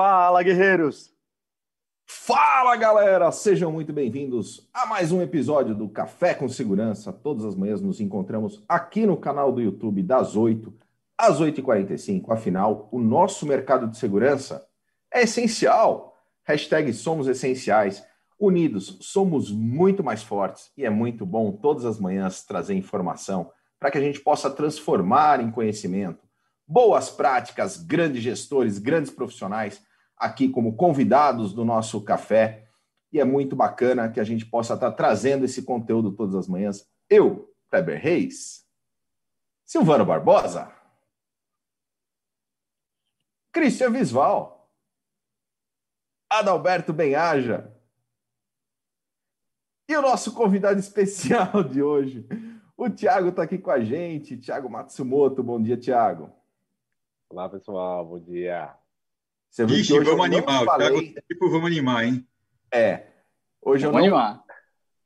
[0.00, 1.12] Fala, guerreiros!
[2.06, 3.32] Fala, galera!
[3.32, 7.12] Sejam muito bem-vindos a mais um episódio do Café com Segurança.
[7.12, 10.72] Todas as manhãs nos encontramos aqui no canal do YouTube das 8
[11.18, 12.30] às 8h45.
[12.30, 14.64] Afinal, o nosso mercado de segurança
[15.12, 16.16] é essencial.
[16.44, 18.00] Hashtag somos essenciais.
[18.38, 23.90] Unidos, somos muito mais fortes e é muito bom todas as manhãs trazer informação para
[23.90, 26.20] que a gente possa transformar em conhecimento
[26.68, 29.87] boas práticas, grandes gestores, grandes profissionais
[30.18, 32.68] aqui como convidados do nosso café.
[33.12, 36.86] E é muito bacana que a gente possa estar trazendo esse conteúdo todas as manhãs.
[37.08, 38.66] Eu, Kleber Reis,
[39.64, 40.72] Silvano Barbosa,
[43.52, 44.70] Cristian Visval,
[46.30, 47.74] Adalberto Benhaja
[49.88, 52.28] e o nosso convidado especial de hoje,
[52.76, 55.42] o Tiago está aqui com a gente, Tiago Matsumoto.
[55.42, 56.30] Bom dia, Tiago.
[57.30, 58.76] Olá, pessoal, bom dia.
[59.50, 60.64] Você viu Ixi, vamos animar.
[60.64, 61.14] Falei...
[61.28, 62.26] Tipo, vamos animar, hein?
[62.72, 63.06] É.
[63.62, 64.44] Hoje vamos eu não, animar.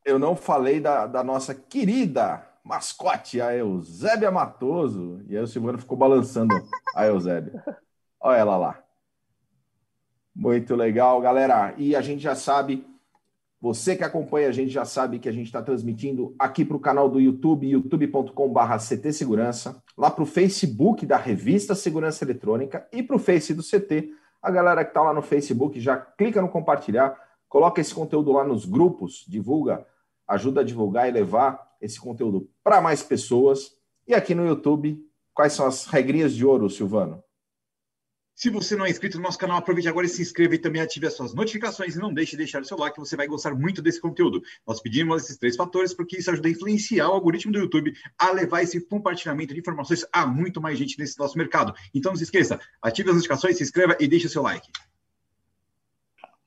[0.05, 5.21] eu não falei da, da nossa querida mascote, a Eusébia Matoso.
[5.27, 6.53] E aí o Silvano ficou balançando
[6.95, 7.63] a Eusébia.
[8.19, 8.83] Olha ela lá.
[10.35, 11.73] Muito legal, galera.
[11.77, 12.85] E a gente já sabe,
[13.61, 16.79] você que acompanha a gente já sabe que a gente está transmitindo aqui para o
[16.79, 23.03] canal do YouTube, youtube.com.br CT Segurança, lá para o Facebook da revista Segurança Eletrônica e
[23.03, 24.11] para o Face do CT
[24.43, 28.43] a galera que está lá no Facebook já clica no compartilhar, coloca esse conteúdo lá
[28.43, 29.87] nos grupos, divulga,
[30.27, 33.77] ajuda a divulgar e levar esse conteúdo para mais pessoas.
[34.05, 35.01] E aqui no YouTube,
[35.33, 37.23] quais são as regrinhas de ouro, Silvano?
[38.35, 40.81] Se você não é inscrito no nosso canal, aproveite agora e se inscreva e também
[40.81, 43.53] ative as suas notificações e não deixe de deixar o seu like, você vai gostar
[43.53, 44.41] muito desse conteúdo.
[44.65, 48.31] Nós pedimos esses três fatores porque isso ajuda a influenciar o algoritmo do YouTube a
[48.31, 51.75] levar esse compartilhamento de informações a muito mais gente nesse nosso mercado.
[51.93, 54.67] Então não se esqueça, ative as notificações, se inscreva e deixe o seu like.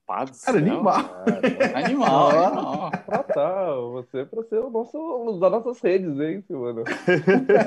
[0.09, 0.95] Rapaz, cara, animal.
[1.75, 2.91] animal, animal.
[3.09, 3.75] Ah, tá.
[3.75, 6.85] Você é para ser o nosso, usar nossas redes, hein, Silvano?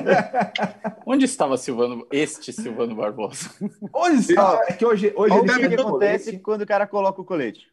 [1.05, 3.49] Onde estava Silvano, este Silvano Barbosa?
[3.93, 4.61] Onde estava?
[4.69, 6.43] É que hoje, hoje ele o que acontece colete.
[6.43, 7.67] quando o cara coloca o colete.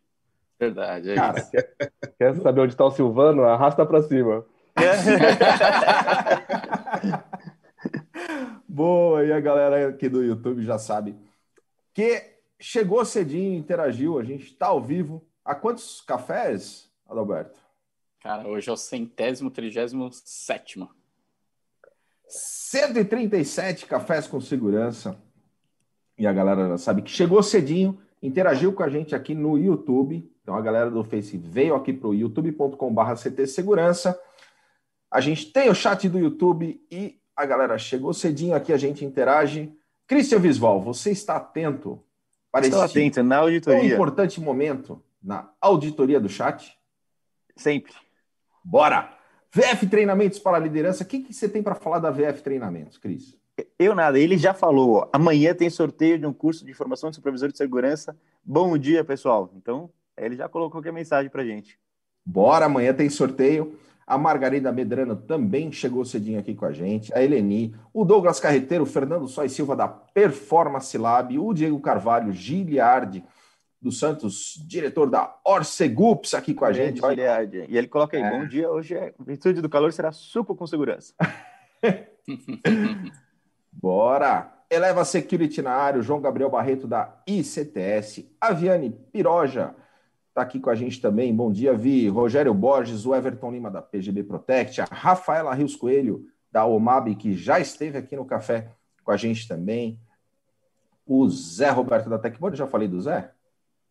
[0.58, 1.50] Verdade, é cara, isso.
[1.52, 1.76] Quer,
[2.18, 3.44] quer saber onde está o Silvano?
[3.44, 4.44] Arrasta para cima.
[8.66, 11.14] Boa, e a galera aqui do YouTube já sabe
[11.94, 15.26] que chegou cedinho, interagiu, a gente está ao vivo.
[15.44, 17.60] Há quantos cafés, Adalberto?
[18.20, 20.90] Cara, hoje é o centésimo, trigésimo sétimo.
[22.28, 25.16] 137 cafés com segurança.
[26.18, 30.28] E a galera sabe que chegou cedinho, interagiu com a gente aqui no YouTube.
[30.42, 34.18] Então a galera do Face veio aqui para o youtube.com.br CT Segurança.
[35.10, 39.04] A gente tem o chat do YouTube e a galera chegou cedinho aqui, a gente
[39.04, 39.72] interage.
[40.06, 42.02] Cristian Visval, você está atento
[42.56, 43.82] para Estou atento na auditoria.
[43.82, 46.74] Um importante momento na auditoria do chat?
[47.54, 47.92] Sempre.
[48.64, 49.12] Bora!
[49.52, 51.04] VF Treinamentos para a Liderança.
[51.04, 53.36] O que, que você tem para falar da VF Treinamentos, Cris?
[53.78, 55.08] Eu nada, ele já falou.
[55.12, 58.16] Amanhã tem sorteio de um curso de formação de supervisor de segurança.
[58.44, 59.50] Bom dia, pessoal.
[59.56, 61.78] Então, ele já colocou aqui a mensagem para gente.
[62.24, 63.78] Bora, amanhã tem sorteio.
[64.06, 67.12] A Margarida Medrano também chegou cedinho aqui com a gente.
[67.12, 72.32] A Eleni, o Douglas Carreteiro, o Fernando Sois Silva da Performance Lab, o Diego Carvalho,
[72.32, 73.24] Giliardi
[73.82, 77.00] dos Santos, diretor da Orcegups, aqui com a gente.
[77.00, 77.66] Giliardi.
[77.68, 78.30] E ele coloca aí: é.
[78.30, 81.12] bom dia, hoje é virtude do calor, será suco com segurança.
[83.72, 84.52] Bora!
[84.68, 89.74] Eleva Security na área, o João Gabriel Barreto da ICTS, a Viane Piroja
[90.36, 91.34] Está aqui com a gente também.
[91.34, 92.10] Bom dia, Vi.
[92.10, 97.34] Rogério Borges, o Everton Lima da PGB Protect, a Rafaela Rios Coelho da OMAB, que
[97.34, 98.70] já esteve aqui no café
[99.02, 99.98] com a gente também.
[101.06, 103.30] O Zé Roberto da Tecboard, já falei do Zé?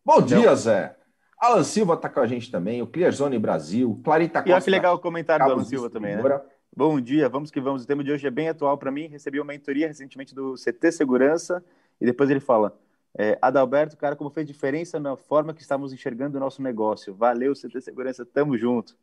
[0.04, 0.54] Bom dia, Não.
[0.54, 0.94] Zé.
[1.36, 4.48] Alan Silva está com a gente também, o Clearzone Brasil, Clarita Costa.
[4.48, 6.40] E olha que legal o comentário do Alan Silva também, né?
[6.76, 7.82] Bom dia, vamos que vamos.
[7.82, 9.08] O tema de hoje é bem atual para mim.
[9.08, 11.64] Recebi uma mentoria recentemente do CT Segurança
[12.00, 12.78] e depois ele fala:
[13.18, 17.14] é, Adalberto, cara, como fez diferença na forma que estamos enxergando o nosso negócio.
[17.14, 18.96] Valeu, CT Segurança, tamo junto.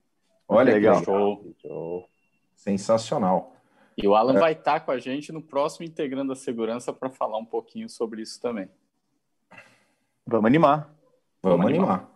[0.47, 1.03] Olha que legal.
[1.03, 1.55] Show.
[1.59, 2.09] show.
[2.53, 3.55] Sensacional.
[3.97, 4.39] E o Alan é.
[4.39, 7.89] vai estar tá com a gente no próximo Integrando a Segurança para falar um pouquinho
[7.89, 8.69] sobre isso também.
[10.25, 10.93] Vamos animar.
[11.41, 11.89] Vamos, Vamos animar.
[11.89, 12.13] animar.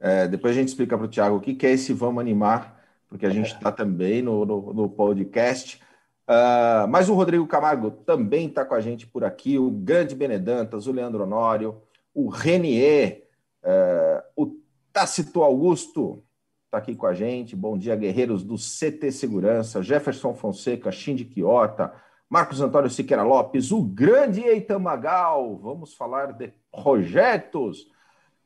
[0.00, 2.80] É, depois a gente explica para o Tiago o que, que é esse Vamos Animar,
[3.08, 5.80] porque a gente está também no, no, no podcast.
[6.28, 10.88] Uh, mas o Rodrigo Camargo também está com a gente por aqui, o grande Benedantas,
[10.88, 11.80] o Leandro Honório,
[12.12, 13.28] o Renier,
[13.62, 14.56] uh, o
[14.92, 16.24] Tácito Augusto
[16.64, 17.54] está aqui com a gente.
[17.54, 21.92] Bom dia, guerreiros do CT Segurança, Jefferson Fonseca, Shindy Quiota,
[22.28, 25.56] Marcos Antônio Siqueira Lopes, o grande Eitan Magal.
[25.58, 27.86] Vamos falar de projetos.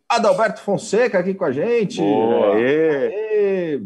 [0.08, 2.00] Adalberto Fonseca aqui com a gente.
[2.00, 3.06] Boa, aê.
[3.06, 3.82] Aê.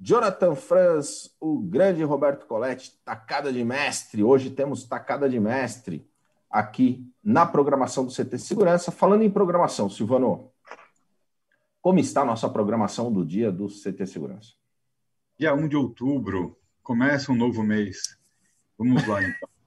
[0.00, 4.22] Jonathan Franz, o grande Roberto Coletti, tacada de mestre.
[4.22, 6.08] Hoje temos tacada de mestre
[6.48, 8.92] aqui na programação do CT Segurança.
[8.92, 10.52] Falando em programação, Silvano,
[11.82, 14.52] como está a nossa programação do dia do CT Segurança?
[15.36, 18.18] Dia 1 de outubro, começa um novo mês.
[18.76, 19.48] Vamos lá, então.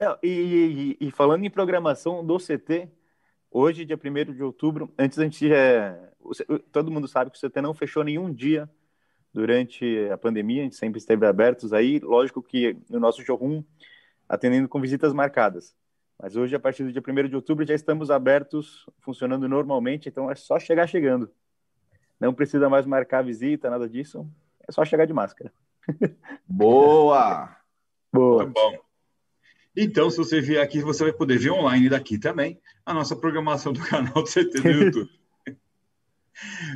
[0.00, 2.90] É, e, e, e, falando em programação do CT,
[3.48, 5.96] hoje, dia 1 de outubro, antes a gente já.
[6.72, 8.68] Todo mundo sabe que o CT não fechou nenhum dia
[9.34, 11.98] durante a pandemia, a gente sempre esteve abertos aí.
[11.98, 13.64] Lógico que no nosso showroom,
[14.28, 15.74] atendendo com visitas marcadas.
[16.16, 20.30] Mas hoje, a partir do dia 1 de outubro, já estamos abertos, funcionando normalmente, então
[20.30, 21.28] é só chegar chegando.
[22.20, 24.24] Não precisa mais marcar visita, nada disso.
[24.66, 25.52] É só chegar de máscara.
[26.46, 27.56] Boa!
[28.12, 28.44] Boa.
[28.44, 28.78] Tá bom.
[29.76, 33.72] Então, se você vier aqui, você vai poder ver online daqui também a nossa programação
[33.72, 35.10] do canal do CT do YouTube.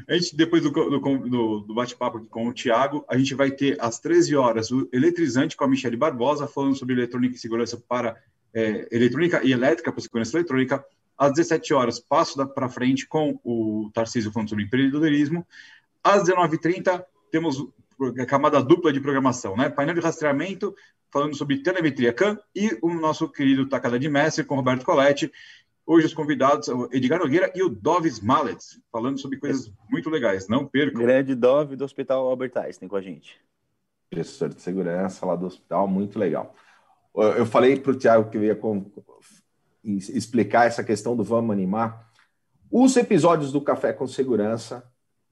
[0.08, 3.98] A gente, depois do, do, do bate-papo com o Tiago, a gente vai ter às
[3.98, 8.16] 13 horas o Eletrizante com a Michelle Barbosa, falando sobre eletrônica e segurança para
[8.54, 10.84] é, eletrônica e elétrica para segurança eletrônica.
[11.16, 15.46] Às 17 horas, passo para frente com o Tarcísio falando sobre empreendedorismo.
[16.02, 17.66] Às 19h30, temos
[18.20, 19.68] a camada dupla de programação, né?
[19.68, 20.74] Painel de rastreamento
[21.10, 25.32] falando sobre telemetria CAN, e o nosso querido Tacada de Mestre com Roberto Coletti.
[25.90, 30.46] Hoje os convidados, o Edgar Nogueira e o Doves Mallets, falando sobre coisas muito legais.
[30.46, 31.00] Não percam.
[31.00, 33.40] Grande Dove do Hospital Albert Einstein com a gente.
[34.10, 36.54] Professor de segurança lá do hospital, muito legal.
[37.14, 38.60] Eu falei para o Tiago que eu ia
[39.82, 42.06] explicar essa questão do Vamos Animar.
[42.70, 44.84] Os episódios do Café com Segurança,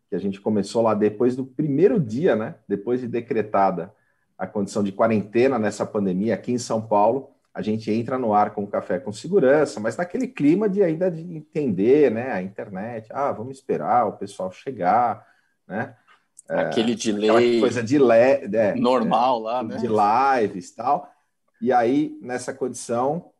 [0.09, 2.55] que a gente começou lá depois do primeiro dia, né?
[2.67, 3.94] Depois de decretada
[4.38, 8.50] a condição de quarentena nessa pandemia aqui em São Paulo, a gente entra no ar
[8.50, 13.08] com o café com segurança, mas naquele clima de ainda de entender, né, a internet,
[13.11, 15.26] ah, vamos esperar o pessoal chegar,
[15.67, 15.97] né?
[16.50, 18.12] É, Aquele delay coisa de le...
[18.12, 19.76] é, normal é, lá, né?
[19.79, 21.11] De lives e tal.
[21.58, 23.31] E aí, nessa condição,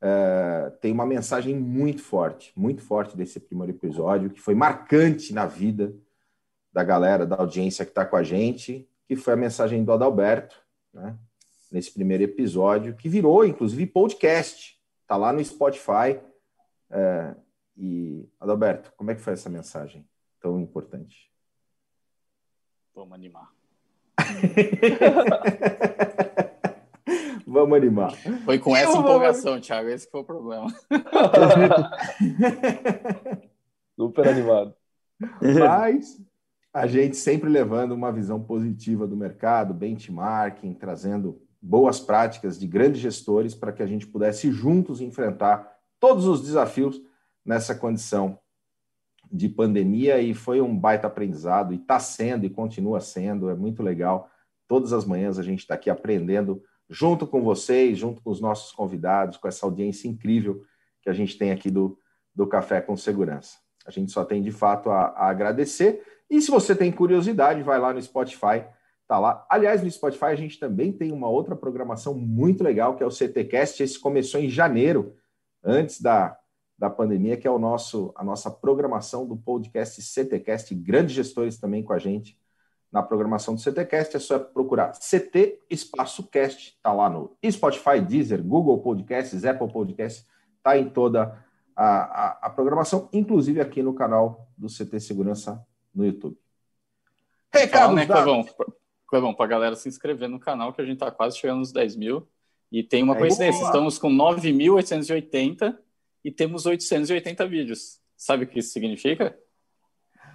[0.00, 5.44] é, tem uma mensagem muito forte, muito forte desse primeiro episódio, que foi marcante na
[5.44, 5.92] vida
[6.72, 10.54] da galera, da audiência que está com a gente, que foi a mensagem do Adalberto,
[10.94, 11.16] né?
[11.76, 14.80] Nesse primeiro episódio, que virou, inclusive, podcast.
[15.02, 16.18] Está lá no Spotify.
[16.88, 17.34] É,
[17.76, 20.08] e, Adalberto, como é que foi essa mensagem
[20.40, 21.30] tão importante?
[22.94, 23.52] Vamos animar.
[27.46, 28.12] Vamos animar.
[28.46, 30.74] Foi com essa empolgação, Thiago, esse foi o problema.
[33.94, 34.74] Super animado.
[35.60, 36.18] Mas
[36.72, 43.00] a gente sempre levando uma visão positiva do mercado, benchmarking, trazendo boas práticas de grandes
[43.00, 47.02] gestores para que a gente pudesse juntos enfrentar todos os desafios
[47.44, 48.38] nessa condição
[49.32, 53.82] de pandemia e foi um baita aprendizado e está sendo e continua sendo, é muito
[53.82, 54.30] legal.
[54.68, 58.70] Todas as manhãs a gente está aqui aprendendo junto com vocês, junto com os nossos
[58.70, 60.62] convidados, com essa audiência incrível
[61.02, 61.98] que a gente tem aqui do,
[62.32, 63.58] do Café com Segurança.
[63.84, 67.80] A gente só tem de fato a, a agradecer e se você tem curiosidade, vai
[67.80, 68.64] lá no Spotify,
[69.06, 69.46] tá lá.
[69.48, 73.10] Aliás, no Spotify a gente também tem uma outra programação muito legal, que é o
[73.10, 73.82] CTcast.
[73.82, 75.14] Esse começou em janeiro,
[75.62, 76.36] antes da,
[76.78, 80.74] da pandemia, que é o nosso a nossa programação do podcast CTcast.
[80.74, 82.38] Grandes gestores também com a gente
[82.90, 84.16] na programação do CTcast.
[84.16, 90.26] É só procurar CT Espaço Cast, tá lá no Spotify, Deezer, Google Podcasts, Apple Podcasts,
[90.62, 91.44] tá em toda
[91.76, 96.38] a, a, a programação, inclusive aqui no canal do CT Segurança no YouTube.
[97.52, 98.44] Recado, né, Clevão?
[99.08, 101.72] Clevão, para a galera se inscrever no canal, que a gente está quase chegando nos
[101.72, 102.28] 10 mil.
[102.70, 105.78] E tem uma é coincidência, estamos com 9.880
[106.24, 108.00] e temos 880 vídeos.
[108.16, 109.38] Sabe o que isso significa?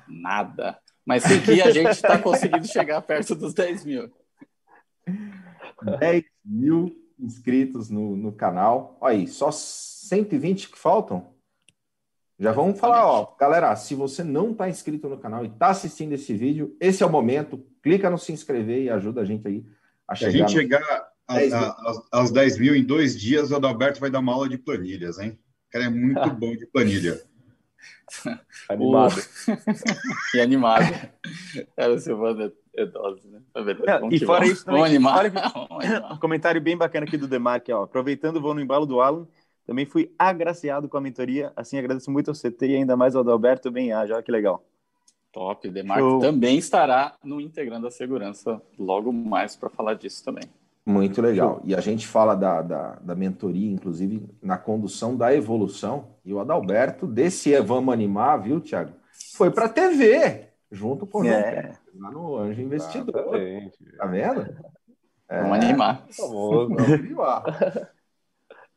[0.07, 0.79] Nada.
[1.05, 4.11] Mas sim que a gente está conseguindo chegar perto dos 10 mil.
[5.99, 8.97] 10 mil inscritos no, no canal.
[9.01, 11.33] Olha aí, só 120 que faltam?
[12.39, 16.13] Já vamos falar, ó, galera, se você não está inscrito no canal e está assistindo
[16.13, 19.65] esse vídeo, esse é o momento, clica no se inscrever e ajuda a gente aí
[20.07, 20.31] a chegar.
[20.31, 21.11] Se a gente chegar
[22.11, 25.39] aos 10 mil em dois dias, o Adalberto vai dar uma aula de planilhas, hein?
[25.69, 27.21] O cara é muito bom de planilha.
[28.69, 29.15] animado.
[30.35, 31.09] e animado.
[31.77, 33.41] Era o Silvano é dose, né?
[33.55, 35.31] É, e fora isso, também, animar.
[35.31, 36.13] Fora...
[36.13, 37.83] um comentário bem bacana aqui do Demarque, ó.
[37.83, 39.27] Aproveitando o voo no embalo do Alan,
[39.65, 43.21] também fui agraciado com a mentoria, assim agradeço muito ao CT e ainda mais ao
[43.21, 44.65] Adalberto Benhaja, olha que legal.
[45.31, 50.43] Top, Demarco também estará no Integrando a Segurança logo mais para falar disso também.
[50.85, 51.61] Muito legal.
[51.63, 56.07] E a gente fala da, da, da, mentoria, inclusive, na condução da evolução.
[56.25, 58.91] E o Adalberto, desse Vamos Animar, viu, Tiago?
[59.35, 61.73] Foi para a TV, junto com o João é.
[61.97, 63.35] lá no Anjo Investidor.
[63.35, 63.97] Exatamente.
[63.97, 64.41] Tá vendo?
[65.29, 65.41] É.
[65.41, 66.05] Vamos animar.
[66.17, 67.43] Vamos animar.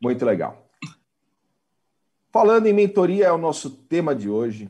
[0.01, 0.65] Muito legal.
[2.31, 4.69] Falando em mentoria, é o nosso tema de hoje.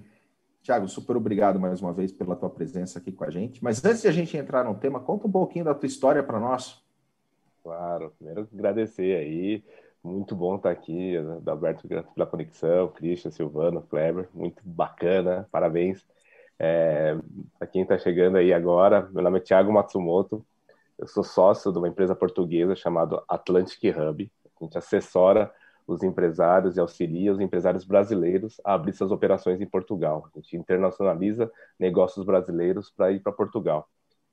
[0.65, 3.63] Tiago, super obrigado mais uma vez pela tua presença aqui com a gente.
[3.63, 6.39] Mas antes de a gente entrar no tema, conta um pouquinho da tua história para
[6.39, 6.83] nós.
[7.61, 9.63] Claro, primeiro agradecer aí,
[10.03, 16.03] muito bom estar aqui, Alberto pela conexão, Christian, Silvano, Kleber, muito bacana, parabéns.
[16.57, 17.15] É,
[17.59, 20.43] para quem está chegando aí agora, meu nome é Thiago Matsumoto,
[20.97, 25.53] eu sou sócio de uma empresa portuguesa chamada Atlantic Hub, a gente assessora
[25.87, 30.27] os empresários e auxilia os empresários brasileiros a abrir suas operações em Portugal.
[30.33, 33.87] A gente internacionaliza negócios brasileiros para ir para Portugal.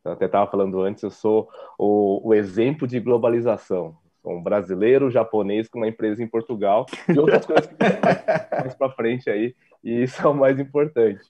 [0.05, 3.97] Eu até estava falando antes, eu sou o, o, exemplo de globalização.
[4.21, 8.91] Sou um brasileiro, japonês com uma empresa em Portugal e outras coisas que mais, para
[8.91, 11.23] frente aí, e isso é o mais importante.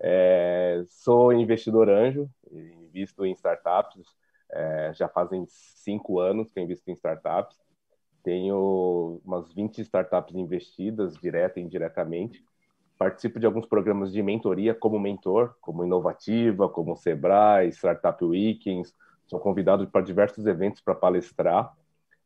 [0.00, 4.06] É, sou investidor anjo, invisto em startups,
[4.50, 7.56] é, já fazem cinco anos que eu invisto em startups.
[8.22, 12.44] Tenho umas 20 startups investidas, direta e indiretamente
[12.98, 18.94] participo de alguns programas de mentoria como mentor, como Inovativa, como Sebrae, Startup Weekends.
[19.28, 21.72] Sou convidado para diversos eventos para palestrar.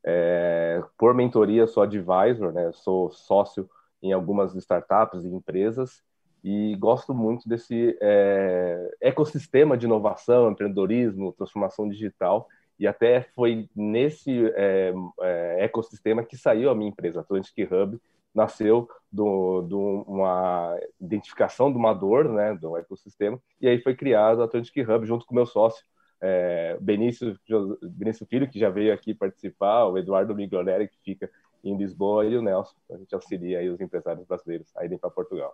[0.03, 2.71] É, por mentoria, sou advisor, né?
[2.73, 3.69] sou sócio
[4.01, 6.03] em algumas startups e empresas
[6.43, 12.49] e gosto muito desse é, ecossistema de inovação, empreendedorismo, transformação digital.
[12.79, 17.99] E até foi nesse é, é ecossistema que saiu a minha empresa, Atlantic Hub,
[18.33, 24.45] nasceu de uma identificação de uma dor, né, do ecossistema, e aí foi criado a
[24.45, 25.85] Atlantic Hub junto com meu sócio,
[26.19, 27.37] é, Benício,
[27.81, 31.29] Benício Filho, que já veio aqui participar, o Eduardo Miglioneri, que fica
[31.63, 32.75] em Lisboa, e o Nelson.
[32.91, 35.53] A gente auxilia aí os empresários brasileiros a irem para Portugal.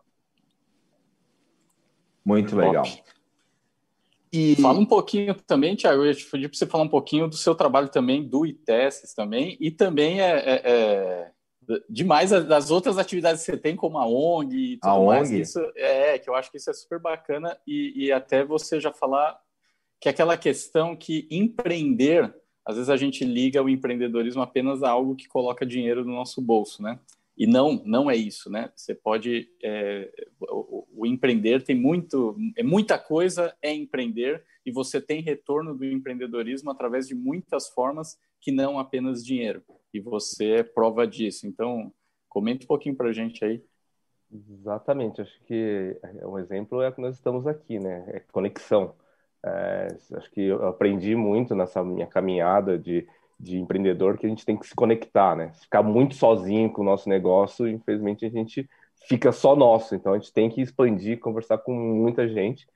[2.24, 2.86] Muito legal.
[4.32, 4.56] E...
[4.62, 7.36] Fala um pouquinho também, Tiago, eu ia te pedir para você falar um pouquinho do
[7.36, 11.32] seu trabalho também, do ITESTs também, e também é, é, é
[11.90, 15.30] demais das outras atividades que você tem, como a ONG e tudo a mais.
[15.30, 15.42] ONG?
[15.42, 18.92] Isso, é, que eu acho que isso é super bacana e, e até você já
[18.92, 19.40] falar
[20.00, 22.34] que aquela questão que empreender,
[22.66, 26.42] às vezes a gente liga o empreendedorismo apenas a algo que coloca dinheiro no nosso
[26.42, 27.00] bolso, né?
[27.40, 28.70] E não, não é isso, né?
[28.76, 35.00] Você pode, é, o, o, empreender tem muito, é muita coisa é empreender e você
[35.00, 40.64] tem retorno do empreendedorismo através de muitas formas que não apenas dinheiro e você é
[40.64, 41.48] prova disso.
[41.48, 41.94] Então,
[42.28, 43.64] comente um pouquinho para a gente aí.
[44.32, 48.04] Exatamente, acho que um exemplo é que nós estamos aqui, né?
[48.08, 48.96] É conexão.
[49.44, 53.08] É, acho que eu aprendi muito nessa minha caminhada de,
[53.40, 55.52] de empreendedor que a gente tem que se conectar, né?
[55.54, 58.70] Ficar muito sozinho com o nosso negócio, infelizmente a gente
[59.08, 59.96] fica só nosso.
[59.96, 62.68] Então a gente tem que expandir, conversar com muita gente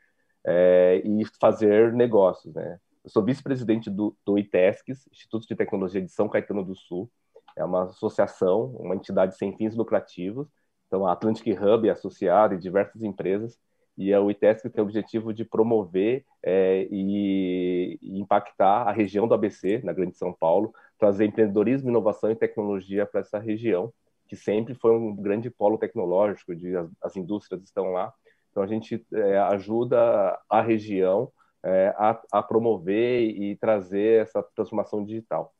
[0.46, 2.79] é, e fazer negócios, né?
[3.03, 7.12] Eu sou vice-presidente do, do ITESCS, Instituto de Tecnologia de São Caetano do Sul.
[7.55, 10.48] É uma associação, uma entidade sem fins lucrativos.
[10.88, 13.60] Então, a Atlantic Hub é associada e diversas empresas.
[13.98, 19.34] E o ITESC tem o objetivo de promover é, e, e, impactar a região do
[19.34, 23.94] ABC, na Grande São Paulo, trazer empreendedorismo, inovação e tecnologia para essa região,
[24.28, 28.12] que sempre foi um grande polo tecnológico, de, as, as indústrias estão lá.
[28.50, 31.32] Então, a gente é, ajuda a região
[31.64, 35.54] é, a, a, promover e trazer essa transformação digital.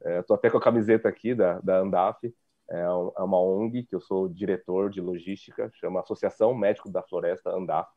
[0.00, 2.32] Estou é, até com a camiseta aqui da, da Andaf,
[2.70, 7.50] é, é, uma ONG que eu sou diretor de logística, chama Associação Médico da Floresta
[7.50, 7.90] Andaf.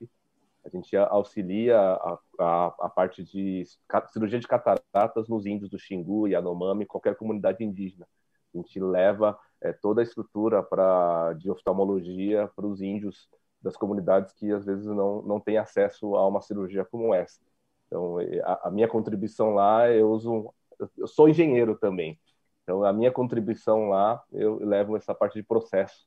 [0.65, 3.63] A gente auxilia a, a, a, parte de
[4.11, 8.07] cirurgia de cataratas nos índios do Xingu, Yanomami, qualquer comunidade indígena.
[8.53, 10.65] A gente leva é, toda a estrutura
[11.37, 13.29] de oftalmologia para os índios
[13.61, 17.39] das comunidades que às vezes não, não têm acesso a uma cirurgia como essa.
[17.87, 20.53] Então, a, a minha contribuição lá, eu uso,
[20.97, 22.19] eu sou engenheiro também.
[22.65, 26.05] Então, a minha contribuição lá, eu levo essa parte de processo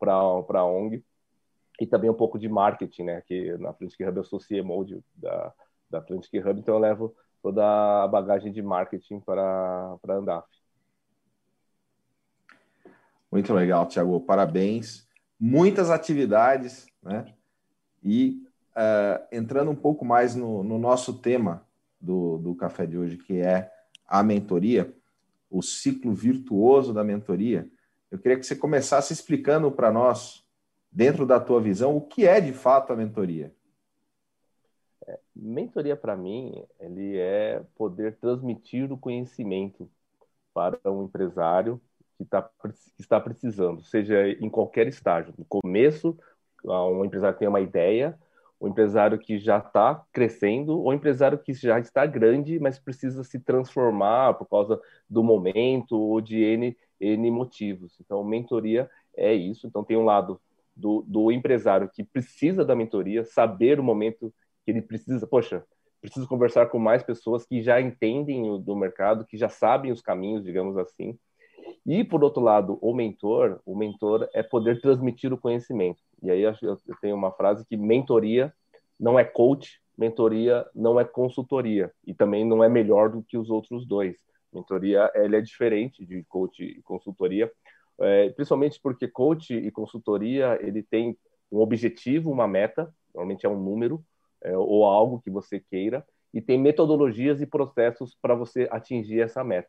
[0.00, 1.04] para a ONG
[1.80, 3.22] e também um pouco de marketing, né?
[3.26, 5.52] Que na Atlantic Hub eu sou CMO de, da,
[5.88, 10.48] da Atlantic Hub, então eu levo toda a bagagem de marketing para a Andaf.
[13.30, 14.18] Muito legal, Tiago.
[14.20, 15.06] Parabéns.
[15.38, 17.34] Muitas atividades né?
[18.02, 18.42] E
[18.76, 21.66] uh, entrando um pouco mais no, no nosso tema
[22.00, 23.70] do, do café de hoje, que é
[24.06, 24.94] a mentoria,
[25.50, 27.68] o ciclo virtuoso da mentoria,
[28.10, 30.44] eu queria que você começasse explicando para nós,
[30.90, 33.54] dentro da tua visão, o que é de fato a mentoria.
[35.06, 39.90] É, Mentoria, para mim, ele é poder transmitir o conhecimento
[40.54, 41.80] para um empresário
[42.16, 45.34] que, tá, que está precisando, seja em qualquer estágio.
[45.38, 46.18] No começo,
[46.64, 48.18] um empresário tem uma ideia,
[48.60, 53.22] o empresário que já está crescendo, ou um empresário que já está grande, mas precisa
[53.22, 57.96] se transformar por causa do momento ou de N, N motivos.
[58.00, 59.66] Então, mentoria é isso.
[59.66, 60.40] Então, tem um lado
[60.74, 64.32] do, do empresário que precisa da mentoria, saber o momento
[64.64, 65.64] que ele precisa, poxa,
[66.00, 70.00] preciso conversar com mais pessoas que já entendem o, do mercado, que já sabem os
[70.00, 71.18] caminhos, digamos assim.
[71.86, 76.02] E, por outro lado, o mentor, o mentor é poder transmitir o conhecimento.
[76.22, 76.54] E aí eu,
[77.00, 78.52] tenho uma frase que mentoria
[78.98, 83.50] não é coach, mentoria não é consultoria e também não é melhor do que os
[83.50, 84.16] outros dois.
[84.52, 87.50] Mentoria ele é diferente de coach e consultoria,
[88.00, 91.16] é, principalmente porque coach e consultoria ele tem
[91.50, 94.04] um objetivo, uma meta, normalmente é um número,
[94.42, 99.42] é, ou algo que você queira, e tem metodologias e processos para você atingir essa
[99.42, 99.68] meta.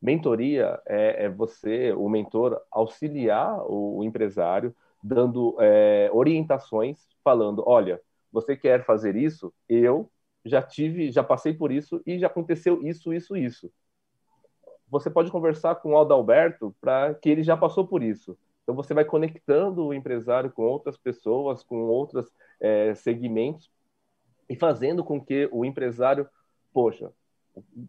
[0.00, 8.00] Mentoria é, é, você, o mentor, auxiliar o, o empresário, dando é, orientações, falando: olha,
[8.30, 9.52] você quer fazer isso?
[9.68, 10.10] Eu
[10.44, 13.70] já tive, já passei por isso e já aconteceu isso, isso, isso.
[14.88, 18.36] Você pode conversar com o Adalberto para que ele já passou por isso.
[18.62, 22.30] Então você vai conectando o empresário com outras pessoas, com outros
[22.60, 23.70] é, segmentos
[24.48, 26.28] e fazendo com que o empresário,
[26.72, 27.10] poxa,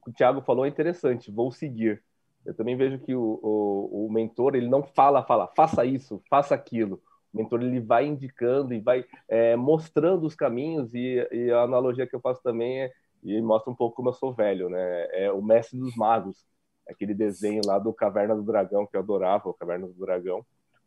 [0.05, 2.03] o Thiago falou é interessante, vou seguir.
[2.45, 6.53] Eu também vejo que o, o, o, mentor ele não fala, fala, faça isso, faça
[6.53, 7.01] aquilo.
[7.33, 12.05] O mentor ele vai indicando e vai é, mostrando os caminhos e, e, a analogia
[12.05, 12.91] que eu faço também é
[13.23, 15.07] e mostra um pouco como eu sou velho, né?
[15.13, 16.45] É o mestre dos magos,
[16.87, 20.45] aquele desenho lá do Caverna do Dragão que eu adorava, o Caverna do Dragão.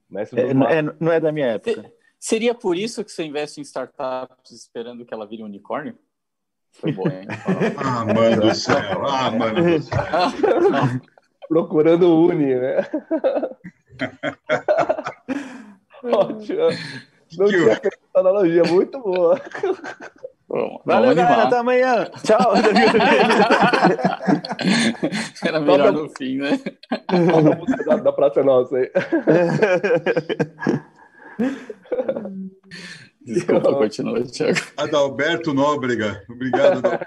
[0.09, 1.91] Mestre é, é, não é da minha época.
[2.21, 5.99] Seria por isso que você investe em startups esperando que ela vire um unicórnio?
[6.73, 7.27] Foi bom, hein?
[7.79, 9.07] ah, mano do céu!
[9.07, 9.97] Ah, mano do céu!
[11.49, 12.87] Procurando o Uni, né?
[16.03, 16.69] Ótimo.
[17.39, 19.41] Não que tinha feito essa analogia, muito boa.
[20.49, 21.45] Bom, Valeu, galera.
[21.45, 22.11] Até amanhã.
[22.23, 22.53] Tchau.
[25.45, 26.61] Era melhor no fim, né?
[27.35, 28.89] Olha a música da, da Praça Nossa aí.
[33.23, 34.61] Desculpa, continua, Thiago.
[34.77, 36.23] Adalberto Nóbrega.
[36.31, 37.07] Obrigado, Adalberto.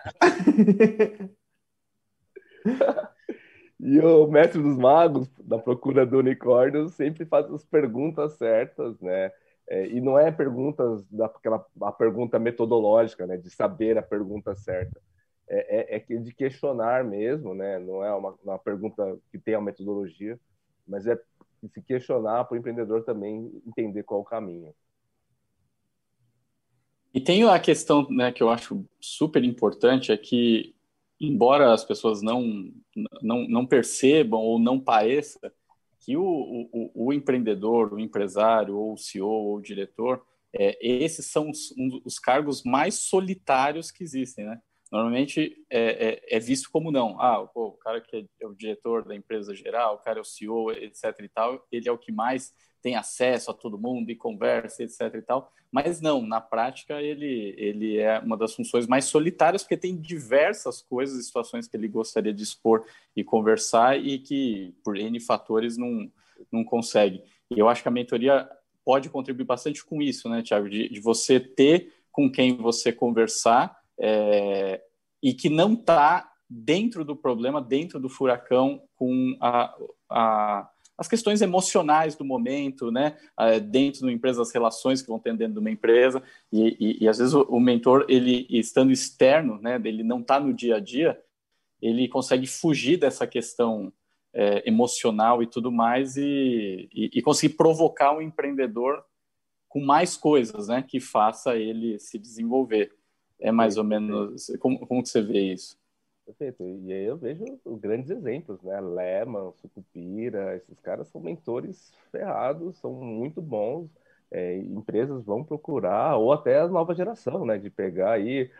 [3.79, 9.31] E o mestre dos magos, da procura do unicórnio, sempre faz as perguntas certas, né?
[9.67, 13.37] É, e não é perguntas daquela a pergunta metodológica, né?
[13.37, 14.99] De saber a pergunta certa.
[15.47, 17.79] É, é, é de questionar mesmo, né?
[17.79, 20.39] Não é uma, uma pergunta que tem a metodologia,
[20.87, 21.19] mas é
[21.67, 24.73] se questionar para o empreendedor também entender qual o caminho.
[27.13, 30.75] E tem a questão né, que eu acho super importante, é que,
[31.19, 32.71] embora as pessoas não,
[33.21, 35.53] não, não percebam ou não pareça,
[35.99, 36.23] que o,
[36.71, 41.71] o, o empreendedor, o empresário, ou o CEO, ou o diretor, é, esses são os,
[41.77, 44.59] um, os cargos mais solitários que existem, né?
[44.91, 47.21] Normalmente é, é, é, visto como não.
[47.21, 50.25] Ah, pô, o cara que é o diretor da empresa geral, o cara é o
[50.25, 51.15] CEO, etc.
[51.21, 55.15] e tal, ele é o que mais tem acesso a todo mundo e conversa, etc.
[55.15, 55.51] e tal.
[55.71, 60.81] Mas não, na prática ele, ele é uma das funções mais solitárias, porque tem diversas
[60.81, 65.77] coisas e situações que ele gostaria de expor e conversar e que, por N fatores,
[65.77, 66.11] não,
[66.51, 67.23] não consegue.
[67.51, 68.49] E eu acho que a mentoria
[68.83, 70.69] pode contribuir bastante com isso, né, Tiago?
[70.69, 74.81] De, de você ter com quem você conversar é,
[75.21, 79.75] e que não está dentro do problema, dentro do furacão, com a,
[80.09, 83.15] a, as questões emocionais do momento, né?
[83.63, 87.03] dentro de uma empresa, as relações que vão ter dentro de uma empresa, e, e,
[87.05, 89.81] e às vezes o, o, mentor, ele estando externo, né?
[89.85, 91.17] ele não está no dia a dia,
[91.81, 93.93] ele consegue fugir dessa questão
[94.33, 99.01] é, emocional e tudo mais e, e, e conseguir provocar um empreendedor
[99.69, 102.91] com mais coisas, né, que faça ele se desenvolver.
[103.39, 104.47] É mais ou menos.
[104.59, 105.78] Como, como que você vê isso?
[106.37, 106.63] Perfeito.
[106.63, 107.43] E aí eu vejo
[107.81, 108.79] grandes exemplos, né?
[108.79, 113.89] Lehman, Sucupira, esses caras são mentores ferrados, são muito bons.
[114.31, 117.57] É, empresas vão procurar, ou até a nova geração, né?
[117.57, 118.51] De pegar aí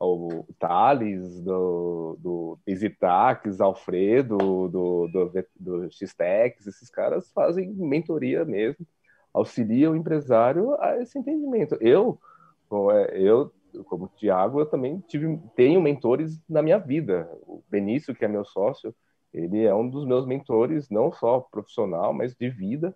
[0.00, 8.84] o Thales, do, do EasyTax, Alfredo, do, do, do X-Tex, esses caras fazem mentoria mesmo,
[9.32, 11.76] auxiliam o empresário a esse entendimento.
[11.80, 12.18] Eu
[12.90, 13.52] é, eu,
[13.84, 17.30] como Tiago, eu também tive, tenho mentores na minha vida.
[17.42, 18.94] O Benício, que é meu sócio,
[19.32, 22.94] ele é um dos meus mentores, não só profissional, mas de vida.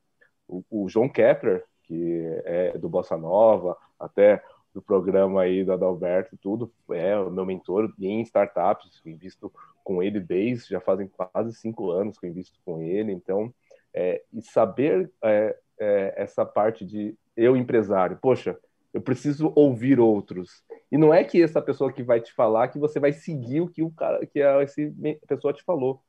[0.48, 6.36] O, o João Kepler, que é do Bossa Nova, até do programa aí do Adalberto,
[6.40, 11.90] tudo, é o meu mentor em startups, invisto com ele desde, já fazem quase cinco
[11.90, 13.52] anos que eu invisto com ele, então,
[13.92, 18.56] é, e saber é, é, essa parte de eu empresário, poxa,
[18.92, 22.78] eu preciso ouvir outros, e não é que essa pessoa que vai te falar que
[22.78, 24.80] você vai seguir o que o cara, que a essa
[25.26, 26.02] pessoa te falou,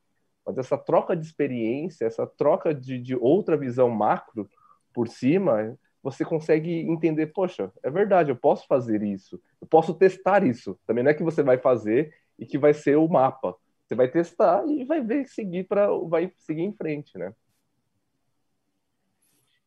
[0.46, 4.50] mas essa troca de experiência, essa troca de, de outra visão macro
[4.92, 10.44] por cima, você consegue entender, poxa, é verdade, eu posso fazer isso, eu posso testar
[10.44, 10.78] isso.
[10.88, 13.56] Também não é que você vai fazer e que vai ser o mapa.
[13.86, 17.34] Você vai testar e vai ver seguir para vai seguir em frente, né?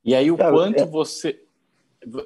[0.05, 0.87] E aí o quanto é...
[0.87, 1.44] você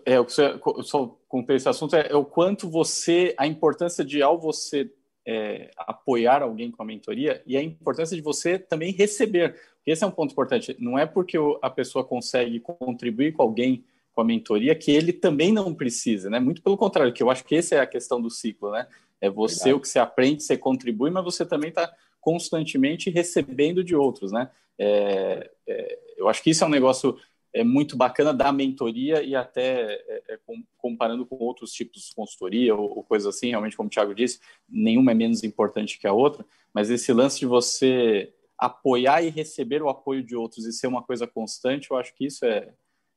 [0.05, 4.05] é o que você só contei esse assunto é, é, o quanto você a importância
[4.05, 4.91] de ao você
[5.27, 9.57] é, apoiar alguém com a mentoria e a importância de você também receber.
[9.87, 10.77] Esse é um ponto importante.
[10.79, 15.53] Não é porque a pessoa consegue contribuir com alguém com a mentoria que ele também
[15.53, 16.41] não precisa, né?
[16.41, 18.87] Muito pelo contrário, que eu acho que essa é a questão do ciclo, né?
[19.21, 19.75] É você Verdade.
[19.75, 24.51] o que você aprende, você contribui, mas você também está constantemente recebendo de outros, né?
[24.79, 27.17] É, é, eu acho que isso é um negócio
[27.53, 30.39] é muito bacana da mentoria e até é, é,
[30.77, 34.41] comparando com outros tipos de consultoria ou, ou coisas assim, realmente como o Thiago disse,
[34.69, 39.83] nenhuma é menos importante que a outra, mas esse lance de você apoiar e receber
[39.83, 42.73] o apoio de outros e ser uma coisa constante, eu acho que isso é,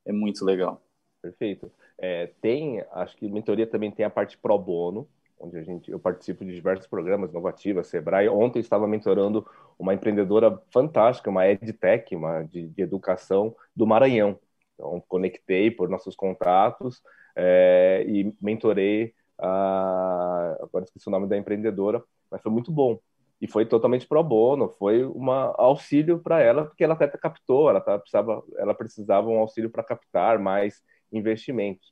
[0.05, 0.81] é muito legal.
[1.21, 1.71] Perfeito.
[1.97, 5.07] É, tem, acho que mentoria também tem a parte pro bono,
[5.41, 8.29] onde a gente, eu participo de diversos programas, Inovativa, Sebrae.
[8.29, 9.45] Ontem estava mentorando
[9.77, 14.39] uma empreendedora fantástica, uma EdTech, uma de, de educação do Maranhão.
[14.75, 17.01] Então, conectei por nossos contatos
[17.35, 22.99] é, e mentorei, a, agora esqueci o nome da empreendedora, mas foi muito bom.
[23.41, 27.81] E foi totalmente pro bono, foi um auxílio para ela, porque ela até captou, ela,
[27.81, 31.91] tá, precisava, ela precisava um auxílio para captar mais investimentos.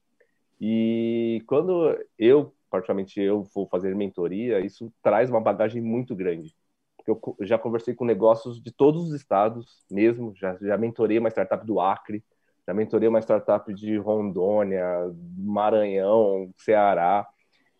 [0.61, 6.55] E quando eu, particularmente eu, vou fazer mentoria, isso traz uma bagagem muito grande.
[7.07, 11.65] Eu já conversei com negócios de todos os estados mesmo, já, já mentorei uma startup
[11.65, 12.23] do Acre,
[12.67, 14.85] já mentorei uma startup de Rondônia,
[15.37, 17.27] Maranhão, Ceará,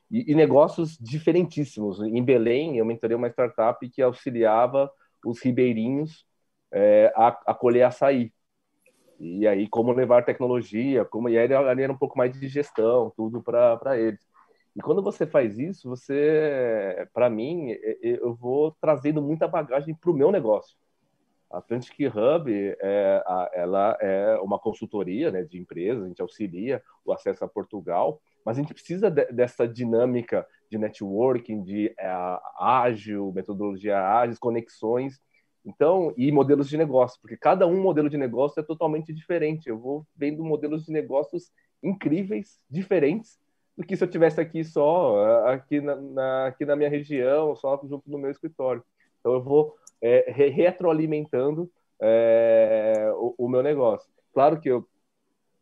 [0.10, 2.00] e, e negócios diferentíssimos.
[2.02, 4.92] Em Belém, eu mentorei uma startup que auxiliava
[5.24, 6.26] os ribeirinhos
[6.72, 8.34] é, a, a colher açaí.
[9.20, 13.12] E aí, como levar tecnologia, como e aí ali era um pouco mais de gestão,
[13.16, 14.26] tudo para eles.
[14.76, 20.14] E quando você faz isso, você, para mim, eu vou trazendo muita bagagem para o
[20.14, 20.78] meu negócio.
[21.52, 27.12] A Atlantic Hub, é, ela é uma consultoria né, de empresas, a gente auxilia o
[27.12, 33.32] acesso a Portugal, mas a gente precisa de, dessa dinâmica de networking, de é, ágil,
[33.34, 35.20] metodologia ágil, conexões
[35.66, 39.68] então, e modelos de negócio, porque cada um modelo de negócio é totalmente diferente.
[39.68, 41.52] Eu vou vendo modelos de negócios
[41.84, 43.40] incríveis, diferentes,
[43.80, 47.80] do que se eu tivesse aqui só, aqui na, na aqui na minha região, só
[47.82, 48.84] junto no meu escritório.
[49.22, 54.12] Então, eu vou é, re retroalimentando é, o, o, meu negócio.
[54.34, 54.86] Claro que eu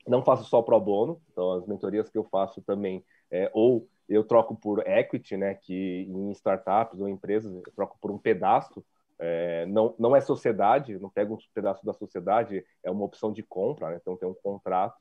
[0.07, 4.23] não faço só pro bono, então as mentorias que eu faço também, é, ou eu
[4.23, 8.83] troco por equity, né, que em startups ou empresas eu troco por um pedaço
[9.19, 13.43] é, não, não é sociedade, não pega um pedaço da sociedade, é uma opção de
[13.43, 13.97] compra, né?
[14.01, 14.95] então tem um contrato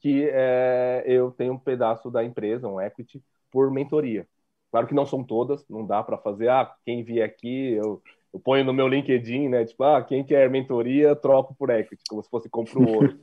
[0.00, 4.26] que é, eu tenho um pedaço da empresa, um equity, por mentoria.
[4.70, 8.40] Claro que não são todas, não dá para fazer, ah, quem vier aqui, eu, eu
[8.40, 9.64] ponho no meu LinkedIn, né?
[9.64, 13.18] Tipo, ah, quem quer mentoria, troco por equity, como se fosse compro ouro.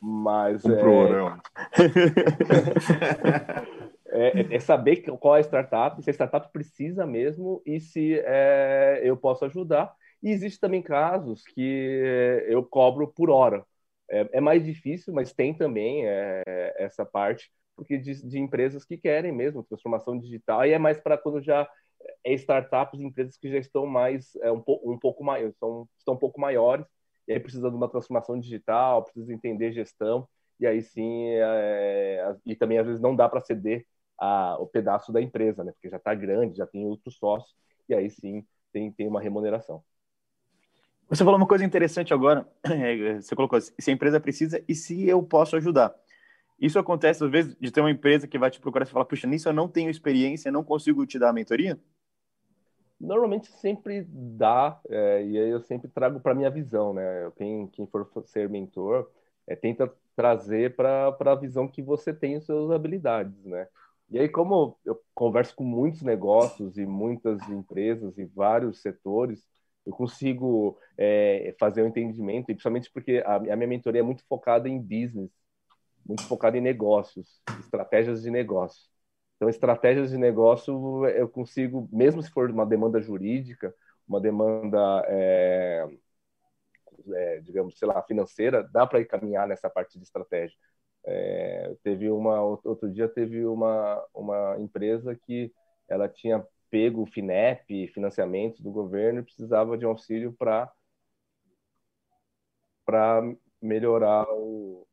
[0.00, 0.94] Mas Compro é...
[0.94, 1.40] ouro,
[4.10, 8.14] é, é, é, saber qual é a startup, se a startup precisa mesmo e se
[8.24, 9.92] é, eu posso ajudar.
[10.22, 13.64] E existe também casos que eu cobro por hora.
[14.10, 16.42] É, é mais difícil, mas tem também é,
[16.78, 20.66] essa parte porque de, de, empresas que querem mesmo transformação digital.
[20.66, 21.68] E é mais para quando já
[22.24, 26.18] é startups, empresas que já estão mais é, um, um pouco maiores, são, estão um
[26.18, 26.84] pouco maiores
[27.28, 32.56] e aí precisa de uma transformação digital, precisa entender gestão e aí sim é, e
[32.56, 33.86] também às vezes não dá para ceder
[34.18, 35.72] a, o pedaço da empresa, né?
[35.72, 37.54] Porque já está grande, já tem outros sócios,
[37.88, 39.84] e aí sim tem, tem uma remuneração.
[41.08, 42.46] Você falou uma coisa interessante agora.
[43.20, 45.94] Você colocou se a empresa precisa e se eu posso ajudar.
[46.60, 49.26] Isso acontece às vezes de ter uma empresa que vai te procurar e falar, puxa,
[49.26, 51.78] nisso eu não tenho experiência, não consigo te dar a mentoria?
[53.00, 57.30] Normalmente sempre dá, é, e aí eu sempre trago para minha visão, né?
[57.36, 59.08] Quem, quem for ser mentor,
[59.46, 63.68] é, tenta trazer para a visão que você tem as suas habilidades, né?
[64.10, 69.46] E aí, como eu converso com muitos negócios e muitas empresas e vários setores,
[69.88, 74.04] eu consigo é, fazer o um entendimento, e principalmente porque a, a, minha mentoria é
[74.04, 75.30] muito focada em business.
[76.06, 78.88] muito focado em negócios, estratégias de negócio.
[79.36, 83.74] Então, estratégias de negócio eu consigo, mesmo se for uma demanda jurídica,
[84.06, 85.86] uma demanda, é,
[87.14, 90.56] é, digamos, sei lá, financeira, dá para caminhar nessa parte de estratégia.
[91.06, 95.52] É, teve uma outro dia teve uma uma empresa que
[95.88, 100.70] ela tinha pego o FINEP, financiamentos do governo, e precisava de um auxílio para
[102.84, 103.20] para
[103.60, 104.86] melhorar o,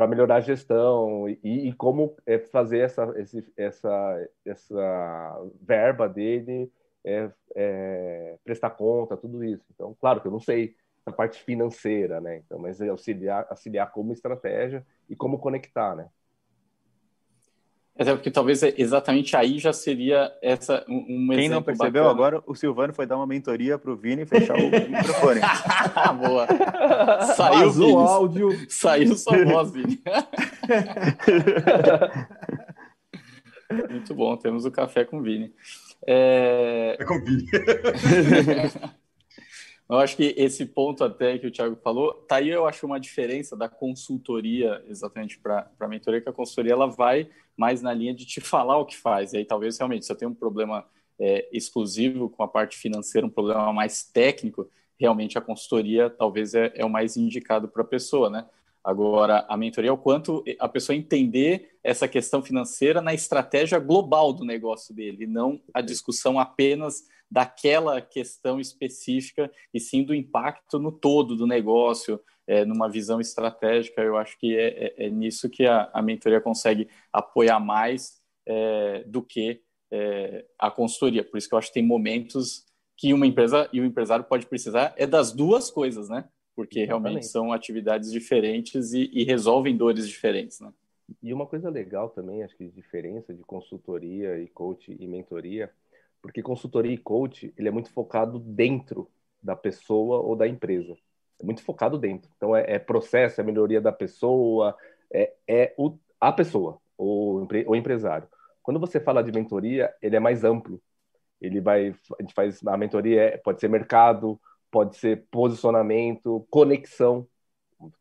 [0.00, 6.72] para melhorar a gestão e, e, como é fazer essa, esse, essa, essa verba dele
[7.04, 9.62] é, é, prestar conta, tudo isso.
[9.74, 12.38] Então, claro que eu não sei a parte financeira, né?
[12.38, 16.08] Então, mas é auxiliar, auxiliar como estratégia e como conectar, né?
[17.98, 22.10] Até porque talvez exatamente aí já seria essa um, um Quem não percebeu bacana.
[22.10, 25.40] agora, o Silvano foi dar uma mentoria para o Vini fechar o microfone.
[26.26, 26.46] Boa.
[27.34, 28.70] Saiu o áudio.
[28.70, 30.00] Saiu sua voz, Vini.
[33.90, 35.52] Muito bom, temos o café com Vini.
[36.06, 36.96] É...
[36.98, 37.46] é com Vini.
[39.90, 43.00] Eu acho que esse ponto até que o Thiago falou, tá aí eu acho uma
[43.00, 48.14] diferença da consultoria exatamente para a mentoria, que a consultoria ela vai mais na linha
[48.14, 49.32] de te falar o que faz.
[49.32, 50.86] E aí talvez realmente se eu tenho um problema
[51.18, 56.70] é, exclusivo com a parte financeira, um problema mais técnico, realmente a consultoria talvez é,
[56.76, 58.46] é o mais indicado para a pessoa, né?
[58.82, 64.32] Agora, a mentoria é o quanto a pessoa entender essa questão financeira na estratégia global
[64.32, 70.90] do negócio dele, não a discussão apenas daquela questão específica e sim do impacto no
[70.90, 74.02] todo do negócio, é, numa visão estratégica.
[74.02, 79.04] Eu acho que é, é, é nisso que a, a, mentoria consegue apoiar mais é,
[79.06, 79.62] do que
[79.92, 81.22] é, a consultoria.
[81.22, 82.64] Por isso que eu acho que tem momentos
[82.96, 86.28] que uma empresa e o empresário pode precisar é das duas coisas, né?
[86.54, 87.02] Porque Exatamente.
[87.02, 90.72] realmente são atividades diferentes e, e resolvem dores diferentes, né?
[91.22, 95.70] E uma coisa legal também, acho que diferença de consultoria e coach e mentoria,
[96.22, 99.10] porque consultoria e coach, ele é muito focado dentro
[99.42, 100.96] da pessoa ou da empresa.
[101.40, 102.30] É muito focado dentro.
[102.36, 104.76] Então, é, é processo, é melhoria da pessoa,
[105.12, 108.28] é, é o, a pessoa, o, o empresário.
[108.62, 110.80] Quando você fala de mentoria, ele é mais amplo.
[111.40, 114.38] Ele vai, a gente faz, a mentoria é, pode ser mercado,
[114.70, 117.26] pode ser posicionamento, conexão.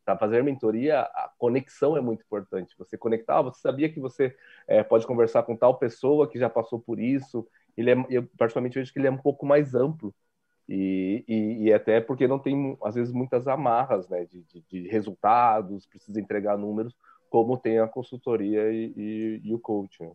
[0.04, 2.76] Para fazer mentoria, a conexão é muito importante.
[2.78, 4.36] Você conectar, ah, você sabia que você
[4.68, 7.48] é, pode conversar com tal pessoa que já passou por isso,
[7.80, 10.14] ele é, eu particularmente vejo que ele é um pouco mais amplo
[10.68, 14.88] e, e, e até porque não tem às vezes muitas amarras né, de, de, de
[14.88, 16.96] resultados, precisa entregar números,
[17.30, 20.12] como tem a consultoria e, e, o coaching.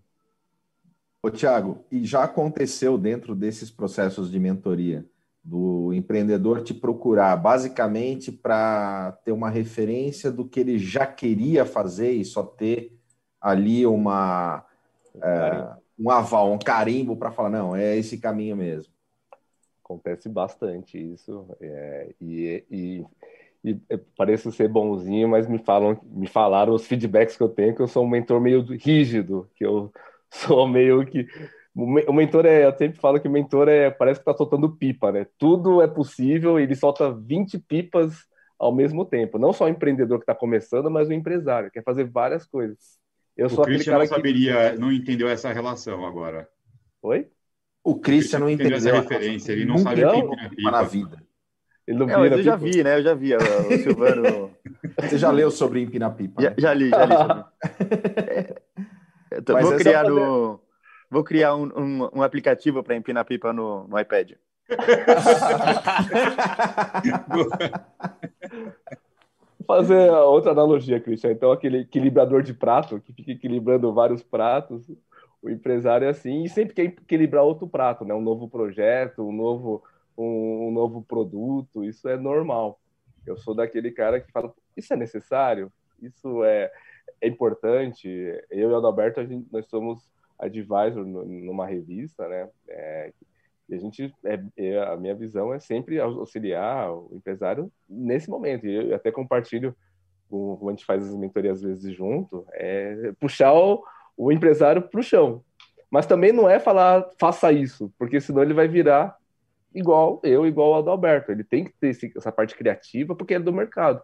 [1.22, 5.04] Ô, Tiago, e já aconteceu dentro desses processos de mentoria
[5.42, 12.12] do empreendedor te procurar basicamente para ter uma referência do que ele já queria fazer
[12.12, 12.98] e só ter
[13.40, 14.64] ali uma.
[15.22, 18.92] É, um aval, um carimbo para falar, não, é esse caminho mesmo.
[19.84, 21.46] Acontece bastante isso.
[21.60, 23.06] É, e, e,
[23.64, 27.82] e pareço ser bonzinho, mas me falam, me falaram os feedbacks que eu tenho que
[27.82, 29.92] eu sou um mentor meio rígido, que eu
[30.30, 31.26] sou meio que
[31.76, 35.10] o mentor é, eu sempre falo que o mentor é, parece que tá soltando pipa,
[35.10, 35.26] né?
[35.36, 38.14] Tudo é possível, ele solta 20 pipas
[38.56, 39.38] ao mesmo tempo.
[39.38, 42.96] Não só o empreendedor que está começando, mas o empresário, quer fazer várias coisas.
[43.36, 44.78] Eu sou o Christian não saberia, que...
[44.78, 46.48] não entendeu essa relação agora.
[47.02, 47.28] Oi?
[47.82, 50.70] O Christian não entendeu, essa referência, ele não, não sabe o que é pipa.
[50.70, 51.20] na vida.
[51.86, 52.96] Ele não é, eu já vi, né?
[52.96, 53.40] Eu já vi o
[53.82, 54.50] Silvano.
[55.02, 56.40] Você já leu sobre empinar pipa?
[56.40, 56.56] Já, né?
[56.56, 57.44] já, li, já li sobre.
[59.30, 60.58] é, vou criar no,
[61.10, 64.32] vou criar um, um, um aplicativo para empinar pipa no, no iPad.
[69.64, 71.32] fazer outra analogia, Christian.
[71.32, 74.90] Então, aquele equilibrador de prato, que fica equilibrando vários pratos,
[75.42, 78.14] o empresário é assim, e sempre quer equilibrar outro prato, né?
[78.14, 79.82] Um novo projeto, um novo,
[80.16, 82.80] um, um novo produto, isso é normal.
[83.26, 85.70] Eu sou daquele cara que fala, isso é necessário?
[86.00, 86.70] Isso é,
[87.20, 88.08] é importante?
[88.50, 92.48] Eu e o Adalberto, a gente, nós somos advisor numa revista, né?
[92.68, 93.12] É,
[93.68, 98.66] e a gente, é, é, a minha visão é sempre auxiliar o empresário nesse momento.
[98.66, 99.74] E eu até compartilho,
[100.28, 103.82] com, como a gente faz as mentorias às vezes junto, é puxar o,
[104.16, 105.42] o empresário para o chão.
[105.90, 109.16] Mas também não é falar, faça isso, porque senão ele vai virar
[109.74, 111.32] igual eu, igual ao do Alberto.
[111.32, 114.02] Ele tem que ter essa parte criativa, porque é do mercado.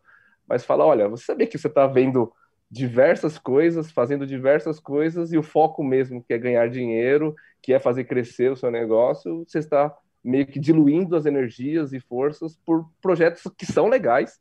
[0.48, 2.32] Mas fala, olha, você sabia que você está vendo
[2.70, 7.78] diversas coisas, fazendo diversas coisas, e o foco mesmo que é ganhar dinheiro, que é
[7.78, 12.88] fazer crescer o seu negócio, você está meio que diluindo as energias e forças por
[13.00, 14.38] projetos que são legais,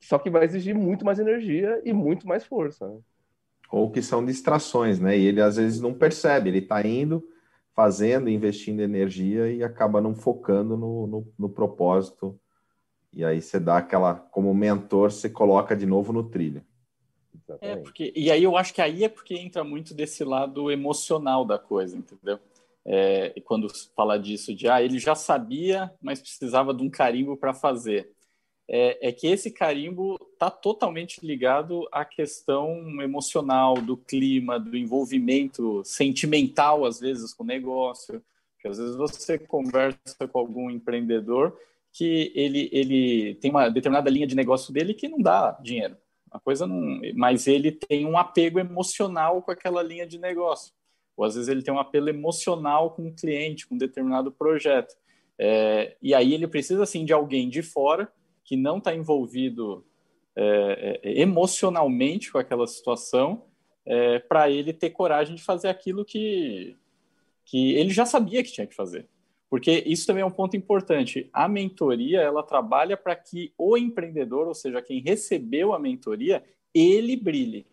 [0.00, 2.86] só que vai exigir muito mais energia e muito mais força.
[2.86, 2.98] Né?
[3.70, 5.16] Ou que são distrações, né?
[5.16, 7.26] E ele às vezes não percebe, ele está indo,
[7.74, 12.38] fazendo, investindo energia e acaba não focando no, no, no propósito.
[13.12, 16.62] E aí você dá aquela, como mentor, você coloca de novo no trilho.
[17.60, 21.44] É porque, e aí eu acho que aí é porque entra muito desse lado emocional
[21.44, 22.38] da coisa, entendeu?
[22.86, 27.36] É, e quando fala disso de ah, ele já sabia, mas precisava de um carimbo
[27.36, 28.10] para fazer.
[28.66, 35.82] É, é, que esse carimbo está totalmente ligado à questão emocional, do clima, do envolvimento
[35.84, 38.22] sentimental, às vezes, com o negócio.
[38.54, 41.58] Porque às vezes você conversa com algum empreendedor
[41.92, 45.96] que ele, ele tem uma determinada linha de negócio dele que não dá dinheiro.
[46.34, 50.74] A coisa não, mas ele tem um apego emocional com aquela linha de negócio.
[51.16, 54.32] Ou às vezes ele tem um apelo emocional com o um cliente, com um determinado
[54.32, 54.96] projeto.
[55.38, 59.86] É, e aí ele precisa assim de alguém de fora que não está envolvido
[60.34, 63.44] é, é, emocionalmente com aquela situação
[63.86, 66.76] é, para ele ter coragem de fazer aquilo que,
[67.44, 69.08] que ele já sabia que tinha que fazer.
[69.54, 71.30] Porque isso também é um ponto importante.
[71.32, 76.42] A mentoria, ela trabalha para que o empreendedor, ou seja, quem recebeu a mentoria,
[76.74, 77.64] ele brilhe.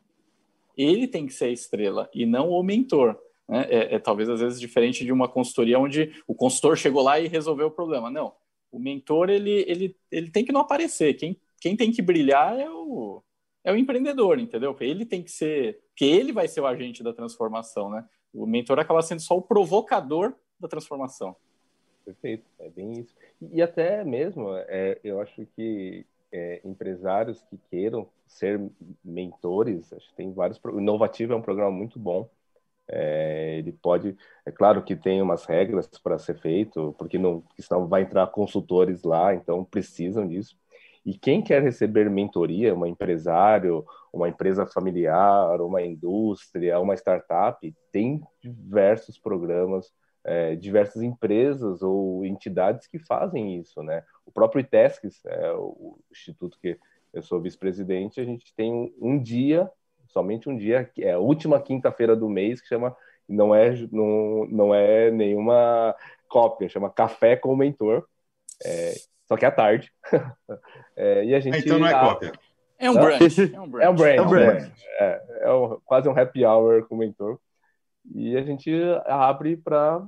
[0.77, 3.19] Ele tem que ser a estrela e não o mentor.
[3.49, 3.65] Né?
[3.67, 7.27] É, é, talvez às vezes diferente de uma consultoria onde o consultor chegou lá e
[7.27, 8.11] resolveu o problema.
[8.11, 8.31] Não,
[8.71, 11.15] o mentor ele, ele, ele tem que não aparecer.
[11.15, 13.23] Quem, quem tem que brilhar é o,
[13.63, 14.77] é o empreendedor, entendeu?
[14.81, 18.05] Ele tem que ser, que ele vai ser o agente da transformação, né?
[18.31, 21.35] O mentor acaba sendo só o provocador da transformação.
[22.03, 23.15] Perfeito, é bem isso.
[23.51, 28.59] E até mesmo, é, eu acho que é, empresários que queiram ser
[29.03, 30.59] mentores, acho que tem vários.
[30.77, 32.27] Inovativo é um programa muito bom.
[32.89, 37.87] É, ele pode, é claro que tem umas regras para ser feito, porque não, senão
[37.87, 40.57] vai entrar consultores lá, então precisam disso.
[41.05, 48.21] E quem quer receber mentoria, um empresário, uma empresa familiar, uma indústria, uma startup, tem
[48.41, 49.91] diversos programas
[50.23, 54.03] é, diversas empresas ou entidades que fazem isso, né?
[54.25, 56.77] O próprio ITESCS, é, o instituto que
[57.13, 59.69] eu sou vice-presidente, a gente tem um, um, dia,
[60.07, 62.95] somente um dia, que é a última quinta-feira do mês, que chama,
[63.27, 65.95] não é, não, não é nenhuma
[66.29, 68.05] cópia, chama Café com o Mentor,
[68.63, 68.93] é,
[69.27, 69.91] só que é à tarde.
[70.95, 72.31] é, e a gente, então não é cópia.
[72.77, 73.53] É um brunch.
[73.53, 73.85] É um brunch.
[73.85, 74.17] É um brunch.
[74.17, 74.71] É, um brunch.
[74.99, 77.39] é, é um, quase um happy hour com o mentor.
[78.05, 78.71] E a gente
[79.05, 80.07] abre para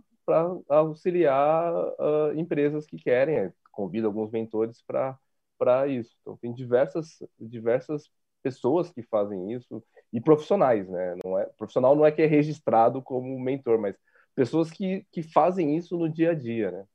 [0.70, 6.16] auxiliar uh, empresas que querem, convida alguns mentores para isso.
[6.22, 8.10] Então, tem diversas, diversas
[8.42, 11.16] pessoas que fazem isso e profissionais, né?
[11.24, 13.96] Não é, profissional não é que é registrado como mentor, mas
[14.36, 16.86] pessoas que, que fazem isso no dia a dia, né?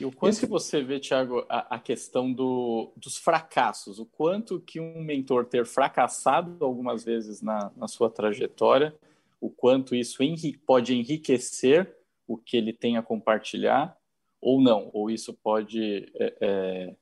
[0.00, 0.46] E o quanto Esse...
[0.46, 5.66] você vê, Thiago, a, a questão do, dos fracassos, o quanto que um mentor ter
[5.66, 8.94] fracassado algumas vezes na, na sua trajetória,
[9.40, 10.18] o quanto isso
[10.66, 11.96] pode enriquecer
[12.26, 13.96] o que ele tem a compartilhar
[14.40, 16.96] ou não, ou isso pode é, é,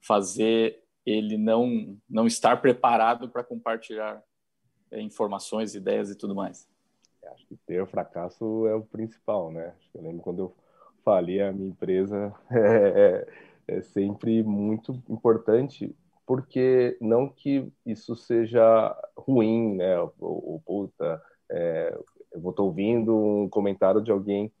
[0.00, 4.22] fazer ele não, não estar preparado para compartilhar
[4.90, 6.68] é, informações, ideias e tudo mais.
[7.32, 9.74] Acho que ter o fracasso é o principal, né?
[9.94, 10.56] Eu lembro quando eu
[11.04, 13.26] falei a minha empresa é,
[13.68, 15.94] é, é sempre muito importante
[16.30, 19.98] porque não que isso seja ruim, né?
[20.20, 21.98] Ou, puta, é,
[22.32, 24.52] eu estou ouvindo um comentário de alguém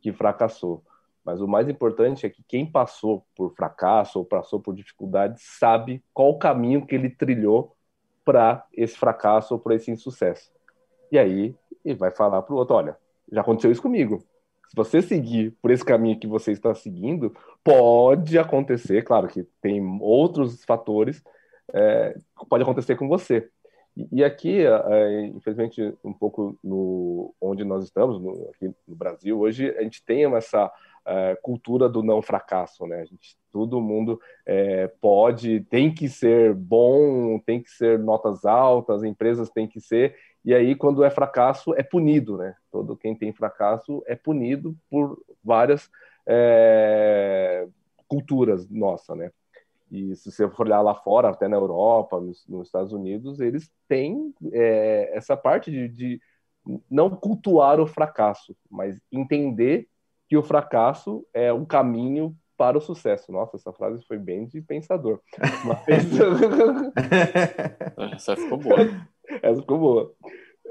[0.00, 0.82] que fracassou.
[1.22, 6.02] Mas o mais importante é que quem passou por fracasso ou passou por dificuldade sabe
[6.14, 7.76] qual o caminho que ele trilhou
[8.24, 10.50] para esse fracasso ou para esse insucesso.
[11.12, 12.96] E aí ele vai falar para o outro: olha,
[13.30, 14.24] já aconteceu isso comigo.
[14.68, 19.82] Se você seguir por esse caminho que você está seguindo, pode acontecer, claro que tem
[20.00, 21.22] outros fatores,
[21.72, 22.14] é,
[22.48, 23.48] pode acontecer com você.
[24.12, 29.74] E aqui, é, infelizmente, um pouco no onde nós estamos, no, aqui no Brasil, hoje
[29.76, 30.70] a gente tem essa
[31.04, 33.00] é, cultura do não fracasso, né?
[33.00, 39.02] A gente, todo mundo é, pode, tem que ser bom, tem que ser notas altas,
[39.02, 40.14] empresas têm que ser,
[40.48, 42.56] e aí quando é fracasso é punido, né?
[42.72, 45.90] Todo quem tem fracasso é punido por várias
[46.26, 47.68] é,
[48.06, 49.30] culturas nossa, né?
[49.92, 53.70] E se você for olhar lá fora, até na Europa, nos, nos Estados Unidos, eles
[53.86, 56.20] têm é, essa parte de, de,
[56.90, 59.86] não cultuar o fracasso, mas entender
[60.30, 63.30] que o fracasso é um caminho para o sucesso.
[63.30, 65.20] Nossa, essa frase foi bem de pensador.
[65.64, 65.86] Mas...
[68.14, 68.78] essa ficou boa.
[69.42, 70.14] Essa ficou boa.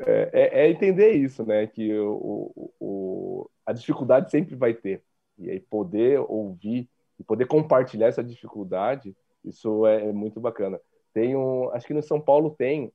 [0.05, 1.68] É, é, é entender isso, né?
[1.68, 5.03] Que o, o, a dificuldade sempre vai ter.
[5.38, 6.89] E aí poder ouvir
[7.20, 10.80] e poder compartilhar essa dificuldade Isso é, é muito bacana.
[11.13, 12.91] Tem um, acho que no São Paulo tem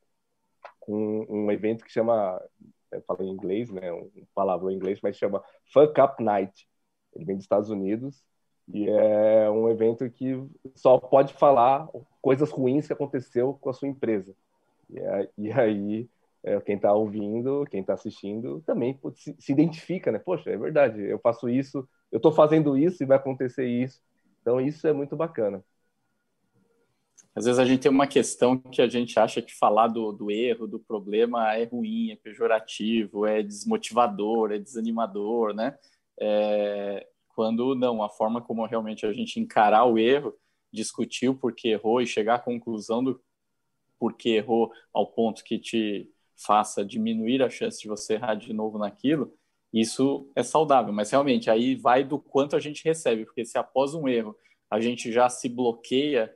[0.88, 2.40] um, um evento que chama,
[2.90, 5.42] eu falei em inglês, né, um palavra em inglês, mas chama
[5.72, 6.68] Fuck Up Night.
[7.14, 8.22] Ele vem dos Estados Unidos
[8.72, 10.40] e é um evento que
[10.74, 11.88] só pode falar
[12.20, 14.34] coisas ruins que aconteceu com a sua empresa.
[15.38, 16.08] E, aí,
[16.42, 20.18] é, quem está ouvindo, quem está assistindo, também se, se, identifica, né?
[20.18, 24.00] Poxa, é verdade, eu faço isso, eu estou fazendo isso e vai acontecer isso.
[24.40, 25.64] Então, isso é muito bacana.
[27.34, 30.30] Às vezes a gente tem uma questão que a gente acha que falar do, do
[30.30, 35.78] erro, do problema é ruim, é pejorativo, é desmotivador, é desanimador, né?
[36.20, 40.34] É, quando não, a forma como realmente a gente encarar o erro,
[40.70, 43.18] discutir o porquê errou e chegar à conclusão do
[44.02, 48.76] porquê errou ao ponto que te faça diminuir a chance de você errar de novo
[48.76, 49.32] naquilo,
[49.72, 50.92] isso é saudável.
[50.92, 54.36] Mas realmente aí vai do quanto a gente recebe, porque se após um erro
[54.68, 56.34] a gente já se bloqueia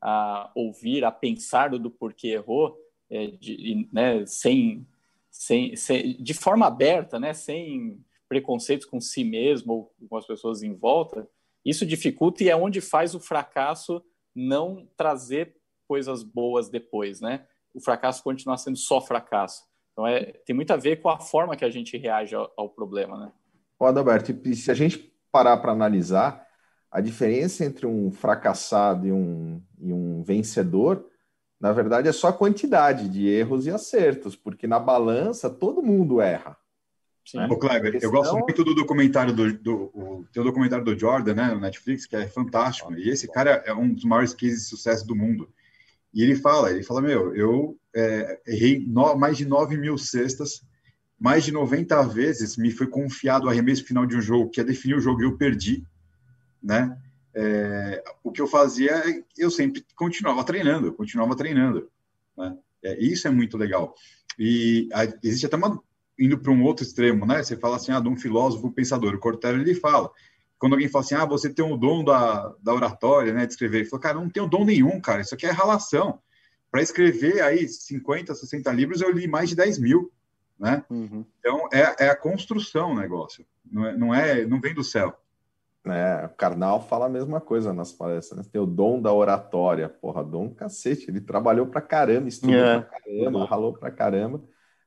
[0.00, 2.78] a ouvir, a pensar do porquê errou,
[3.10, 4.86] é, de, né, sem,
[5.28, 10.62] sem, sem, de forma aberta, né, sem preconceitos com si mesmo ou com as pessoas
[10.62, 11.28] em volta,
[11.64, 14.00] isso dificulta e é onde faz o fracasso
[14.32, 15.57] não trazer
[15.88, 17.46] coisas boas depois, né?
[17.74, 19.64] O fracasso continuar sendo só fracasso.
[19.92, 22.68] Então é, tem muito a ver com a forma que a gente reage ao, ao
[22.68, 23.32] problema, né?
[23.80, 26.46] Ó, Adalberto, se a gente parar para analisar,
[26.90, 31.06] a diferença entre um fracassado e um, e um vencedor,
[31.60, 36.20] na verdade, é só a quantidade de erros e acertos, porque na balança todo mundo
[36.20, 36.56] erra.
[37.24, 37.38] Sim.
[37.38, 37.48] Né?
[37.48, 41.48] Kleber, eu gosto muito do documentário do, do o, tem o documentário do Jordan, né,
[41.48, 42.94] no Netflix, que é fantástico.
[42.94, 45.52] E esse cara é um dos maiores cases de sucesso do mundo.
[46.12, 50.62] E ele fala, ele fala, meu, eu é, errei no, mais de 9 mil cestas,
[51.18, 54.64] mais de 90 vezes me foi confiado o arremesso final de um jogo que ia
[54.64, 55.84] definir o jogo e eu perdi
[56.62, 56.96] né?
[57.34, 61.88] É, o que eu fazia, é, eu sempre continuava treinando, continuava treinando,
[62.36, 62.56] né?
[62.82, 63.94] É, isso é muito legal.
[64.38, 65.80] E a, existe até uma
[66.18, 67.42] indo para um outro extremo, né?
[67.42, 69.14] Você fala assim, ah, de um filósofo pensador.
[69.14, 70.10] O Cortella ele fala,
[70.58, 73.78] quando alguém fala assim, ah, você tem o dom da, da oratória, né, de escrever,
[73.78, 75.20] ele falou, cara, não tenho dom nenhum, cara.
[75.20, 76.20] Isso aqui é relação.
[76.70, 80.12] Para escrever aí 50, 60 livros, eu li mais de 10 mil,
[80.58, 80.84] né?
[80.90, 81.24] Uhum.
[81.38, 83.46] Então é, é a construção o negócio.
[83.70, 85.16] Não é, não é, não vem do céu.
[85.84, 86.26] Né?
[86.26, 88.38] O Karnal fala a mesma coisa nas palestras.
[88.38, 88.50] Né?
[88.52, 89.88] Tem o dom da oratória.
[89.88, 91.08] Porra, dom cacete.
[91.08, 92.80] Ele trabalhou pra caramba, estudou é.
[92.80, 94.42] pra caramba, ralou pra caramba.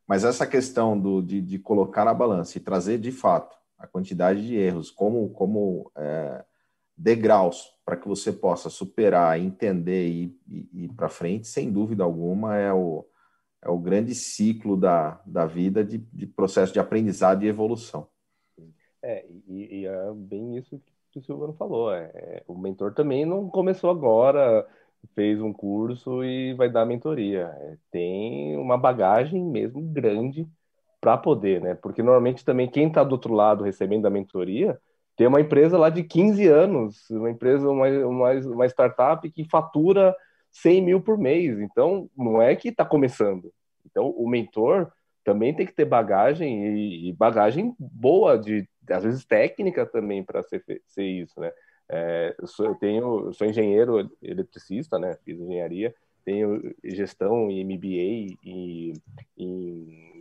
[0.06, 4.46] Mas essa questão do, de, de colocar na balança e trazer de fato a quantidade
[4.46, 6.46] de erros como, como é,
[6.96, 12.72] degraus para que você possa superar, entender e ir para frente, sem dúvida alguma, é
[12.72, 13.06] o,
[13.62, 18.08] é o grande ciclo da, da vida de, de processo de aprendizado e evolução.
[19.02, 20.80] É, e, e, é bem isso
[21.12, 21.92] que o Silvano falou.
[21.92, 24.68] É, é, o mentor também não começou agora,
[25.16, 27.48] fez um curso e vai dar mentoria.
[27.60, 30.48] É, tem uma bagagem mesmo grande
[31.02, 31.74] para poder, né?
[31.76, 34.80] Porque normalmente também quem está do outro lado recebendo a mentoria
[35.18, 40.16] tem uma empresa lá de 15 anos, uma empresa, uma, uma, uma startup que fatura
[40.52, 41.60] 100 mil por mês.
[41.60, 43.52] Então, não é que está começando.
[43.86, 44.92] Então, o mentor
[45.24, 50.42] também tem que ter bagagem e, e bagagem boa de às vezes técnica também para
[50.44, 51.52] ser, ser isso, né?
[51.88, 55.18] É, eu, sou, eu, tenho, eu sou engenheiro eletricista, né?
[55.24, 55.94] Fiz engenharia,
[56.24, 58.94] tenho gestão e MBA e,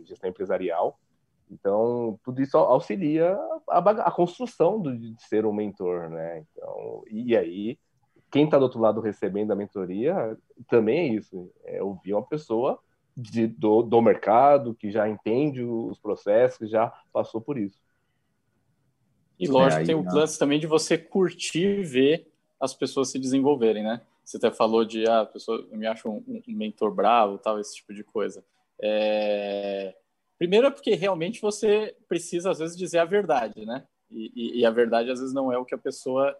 [0.05, 0.99] gestão empresarial.
[1.49, 3.37] Então, tudo isso auxilia
[3.69, 6.45] a, a construção do, de ser um mentor, né?
[6.51, 7.77] Então, e aí,
[8.31, 10.37] quem está do outro lado recebendo a mentoria
[10.69, 12.79] também é isso, é ouvir uma pessoa
[13.15, 17.77] de, do, do mercado, que já entende os processos, que já passou por isso.
[19.37, 20.11] E lógico, é, tem o né?
[20.13, 24.01] lance também de você curtir ver as pessoas se desenvolverem, né?
[24.23, 27.75] Você até falou de, ah, a pessoa me acha um, um mentor bravo, tal, esse
[27.75, 28.45] tipo de coisa.
[28.81, 29.95] É...
[30.37, 33.85] Primeiro é porque realmente você precisa, às vezes, dizer a verdade, né?
[34.09, 36.35] E, e, e, a verdade, às vezes, não é o que a pessoa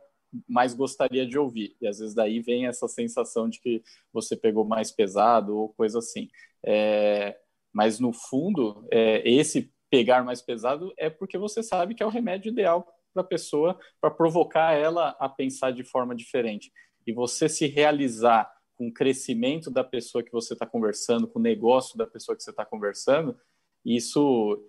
[0.48, 1.76] mais gostaria de ouvir.
[1.80, 6.00] E, às vezes, daí vem essa sensação de que você pegou mais pesado ou coisa
[6.00, 6.30] assim.
[6.66, 7.38] É...
[7.72, 12.10] Mas, no fundo, é, esse pegar mais pesado é porque você sabe que é o
[12.10, 16.72] remédio ideal para a pessoa, para provocar ela a pensar de forma diferente.
[17.06, 18.50] E você se realizar
[18.82, 22.42] com o crescimento da pessoa que você está conversando, com o negócio da pessoa que
[22.42, 23.38] você está conversando,
[23.86, 24.60] isso,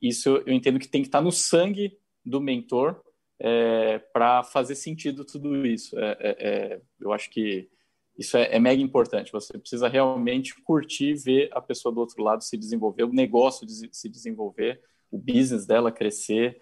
[0.00, 3.00] isso eu entendo que tem que estar tá no sangue do mentor
[3.38, 5.96] é, para fazer sentido tudo isso.
[5.96, 7.70] É, é, é eu acho que
[8.18, 9.30] isso é, é, mega importante.
[9.30, 14.08] Você precisa realmente curtir ver a pessoa do outro lado se desenvolver, o negócio se
[14.08, 16.60] desenvolver, o business dela crescer.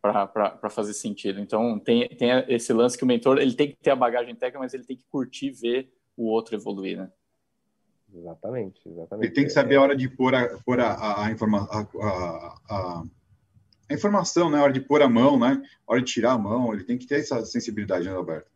[0.00, 1.40] Para fazer sentido.
[1.40, 4.58] Então, tem, tem esse lance que o mentor ele tem que ter a bagagem técnica,
[4.58, 7.10] mas ele tem que curtir ver o outro evoluir, né?
[8.14, 9.26] Exatamente, exatamente.
[9.26, 11.86] Ele tem que saber a hora de pôr a, pôr a, a, a, informa, a,
[12.68, 13.04] a,
[13.88, 14.58] a, informação, né?
[14.58, 15.62] A hora de pôr a mão, né?
[15.86, 16.72] A hora de tirar a mão.
[16.72, 18.50] Ele tem que ter essa sensibilidade, né, Alberto?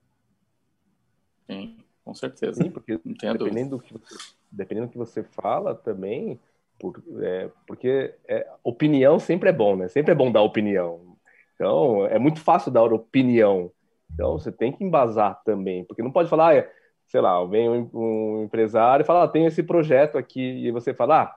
[1.47, 2.63] Sim, com certeza.
[2.63, 4.17] Sim, porque dependendo do, que você,
[4.51, 6.41] dependendo do que você fala também,
[6.79, 9.89] por, é, porque é, opinião sempre é bom, né?
[9.89, 11.14] Sempre é bom dar opinião.
[11.55, 13.71] Então, é muito fácil dar opinião.
[14.13, 16.69] Então, você tem que embasar também, porque não pode falar, ah,
[17.07, 20.95] sei lá, vem um, um empresário e fala, ah, tem esse projeto aqui, e você
[20.95, 21.37] fala, ah,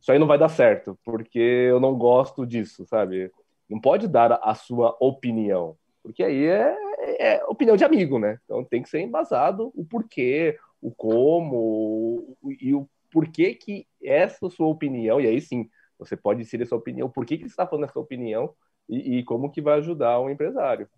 [0.00, 3.30] isso aí não vai dar certo, porque eu não gosto disso, sabe?
[3.68, 6.76] Não pode dar a sua opinião, porque aí é,
[7.18, 8.38] é opinião de amigo, né?
[8.44, 14.68] Então tem que ser embasado o porquê, o como e o porquê que essa sua
[14.68, 17.84] opinião, e aí sim, você pode ser essa opinião, por que, que você está falando
[17.84, 18.54] essa opinião
[18.88, 20.88] e, e como que vai ajudar o empresário.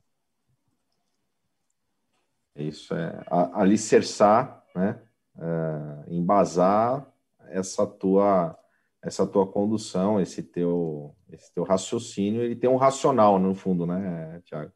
[2.55, 5.01] Isso é alicerçar, né?
[5.39, 7.07] É, embasar
[7.49, 8.57] essa tua
[9.03, 14.43] essa tua condução, esse teu esse teu raciocínio, ele tem um racional no fundo, né,
[14.45, 14.73] Tiago?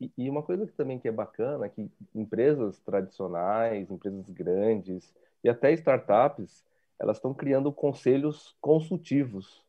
[0.00, 5.14] E, e, uma coisa que também que é bacana é que empresas tradicionais, empresas grandes
[5.42, 6.64] e até startups,
[6.98, 9.64] elas estão criando conselhos consultivos,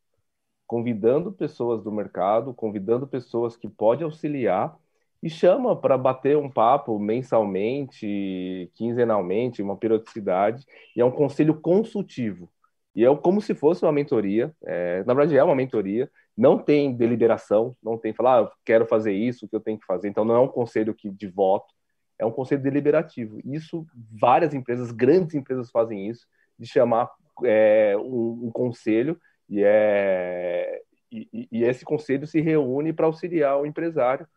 [0.70, 4.78] convidando pessoas do mercado, convidando pessoas que podem auxiliar
[5.22, 10.64] e chama para bater um papo mensalmente, quinzenalmente, uma periodicidade,
[10.96, 12.48] e é um conselho consultivo.
[12.96, 16.08] E é como se fosse uma mentoria, é, na verdade é uma mentoria,
[16.38, 19.88] não tem deliberação, não tem falar, ah, quero fazer isso, o que eu tenho que
[19.88, 21.74] fazer, então não é um conselho que, de voto,
[22.20, 23.40] é um conselho deliberativo.
[23.44, 23.88] Isso,
[24.22, 26.28] várias empresas, grandes empresas fazem isso,
[26.60, 27.10] de chamar
[27.44, 30.82] é, um, um, conselho, e, é,
[31.12, 34.28] e, e esse conselho se reúne para auxiliar o empresário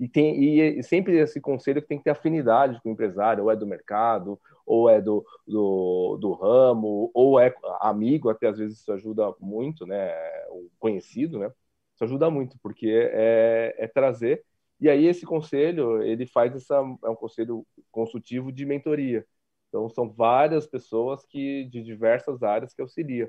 [0.00, 0.42] e, tem,
[0.78, 3.66] e sempre esse conselho que tem que ter afinidade com o empresário, ou é do
[3.66, 9.32] mercado, ou é do, do, do ramo, ou é amigo, até às vezes isso ajuda
[9.40, 10.10] muito, né?
[10.50, 11.52] O conhecido, né?
[11.94, 14.44] Isso ajuda muito, porque é, é trazer.
[14.80, 19.24] E aí esse conselho, ele faz essa, é um conselho consultivo de mentoria.
[19.68, 23.28] Então são várias pessoas que de diversas áreas que auxiliam.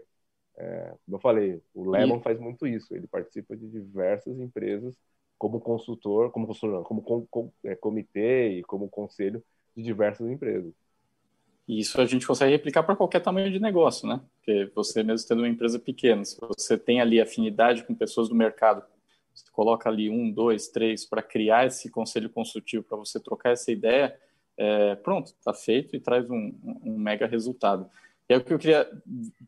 [0.57, 2.21] É, como eu falei, o Lemon e...
[2.21, 2.95] faz muito isso.
[2.95, 4.95] Ele participa de diversas empresas
[5.37, 9.43] como consultor, como consultor, como com, com, é, comitê e como conselho
[9.75, 10.73] de diversas empresas.
[11.67, 14.21] E isso a gente consegue replicar para qualquer tamanho de negócio, né?
[14.35, 18.35] Porque você mesmo tendo uma empresa pequena, se você tem ali afinidade com pessoas do
[18.35, 18.83] mercado,
[19.33, 23.71] você coloca ali um, dois, três para criar esse conselho consultivo, para você trocar essa
[23.71, 24.17] ideia,
[24.57, 27.89] é, pronto, está feito e traz um, um mega resultado.
[28.29, 28.89] É o que eu queria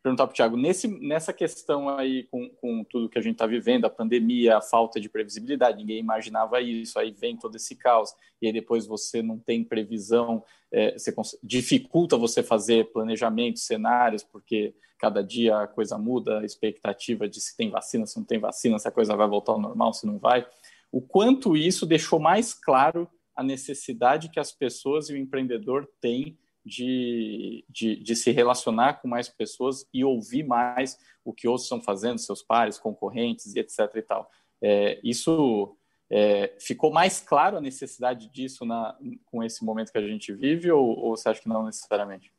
[0.03, 0.57] perguntar para o Tiago.
[0.57, 4.99] Nessa questão aí, com, com tudo que a gente está vivendo, a pandemia, a falta
[4.99, 9.39] de previsibilidade, ninguém imaginava isso, aí vem todo esse caos, e aí depois você não
[9.39, 16.39] tem previsão, é, você dificulta você fazer planejamentos, cenários, porque cada dia a coisa muda,
[16.39, 19.53] a expectativa de se tem vacina, se não tem vacina, se a coisa vai voltar
[19.53, 20.45] ao normal, se não vai.
[20.91, 26.37] O quanto isso deixou mais claro a necessidade que as pessoas e o empreendedor têm
[26.65, 31.81] de, de, de, se relacionar com mais pessoas e ouvir mais o que outros estão
[31.81, 33.79] fazendo, seus pares, concorrentes etc.
[33.95, 34.29] e tal.
[34.61, 35.77] É, isso
[36.09, 40.71] é, ficou mais claro a necessidade disso na, com esse momento que a gente vive
[40.71, 42.33] ou, ou você acha que não necessariamente?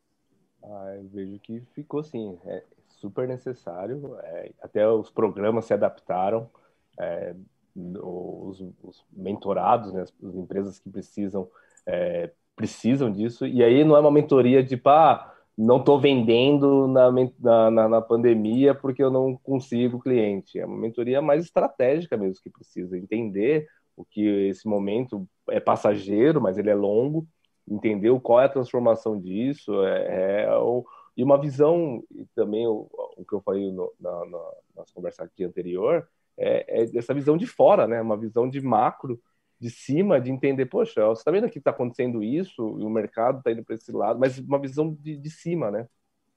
[0.63, 4.19] Ah, eu vejo que ficou sim, é super necessário.
[4.23, 6.51] É, até os programas se adaptaram,
[6.99, 7.35] é,
[7.77, 11.49] os, os, mentorados, né, as, as empresas que precisam
[11.87, 13.47] é, precisam disso.
[13.47, 18.01] E aí não é uma mentoria de, tipo, ah, não estou vendendo na, na, na,
[18.01, 20.59] pandemia porque eu não consigo cliente.
[20.59, 26.41] É uma mentoria mais estratégica mesmo que precisa entender o que esse momento é passageiro,
[26.41, 27.27] mas ele é longo,
[27.69, 30.85] entender qual é a transformação disso, é, é o,
[31.17, 34.85] e uma visão, e também o, o que eu falei no, na, na,
[35.21, 38.01] aqui anterior, é, é essa visão de fora, né?
[38.03, 39.19] Uma visão de macro
[39.59, 43.39] de cima, de entender, poxa, você está vendo que está acontecendo isso, e o mercado
[43.39, 45.89] está indo para esse lado, mas uma visão de, de cima, né?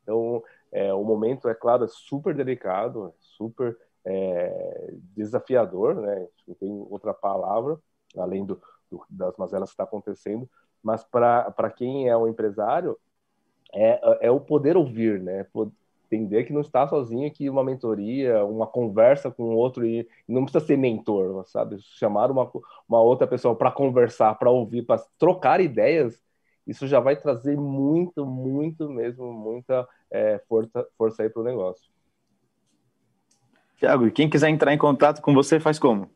[0.04, 0.42] Então,
[0.72, 6.28] é, o momento, é claro, é super delicado, é super é, desafiador, né?
[6.48, 7.78] Não tem outra palavra,
[8.18, 10.50] além do, do das mazelas que está acontecendo,
[10.82, 12.98] mas para quem é um empresário,
[13.74, 15.46] é, é o poder ouvir, né?
[16.10, 20.66] Entender que não está sozinho, que uma mentoria, uma conversa com outro, e não precisa
[20.66, 21.78] ser mentor, sabe?
[21.80, 22.50] Chamar uma,
[22.88, 26.20] uma outra pessoa para conversar, para ouvir, para trocar ideias,
[26.66, 31.90] isso já vai trazer muito, muito mesmo, muita é, força, força aí para o negócio.
[33.78, 36.10] Tiago, e quem quiser entrar em contato com você, faz como?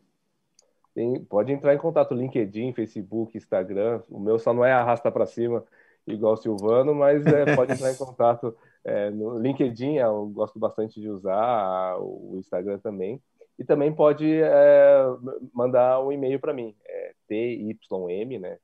[0.93, 4.01] tem, pode entrar em contato LinkedIn, Facebook, Instagram.
[4.09, 5.63] O meu só não é arrasta para cima
[6.07, 9.95] igual o Silvano, mas é, pode entrar em contato é, no LinkedIn.
[9.95, 13.21] Eu gosto bastante de usar o Instagram também.
[13.57, 15.05] E também pode é,
[15.53, 18.57] mandar um e-mail para mim, é, TYM, né?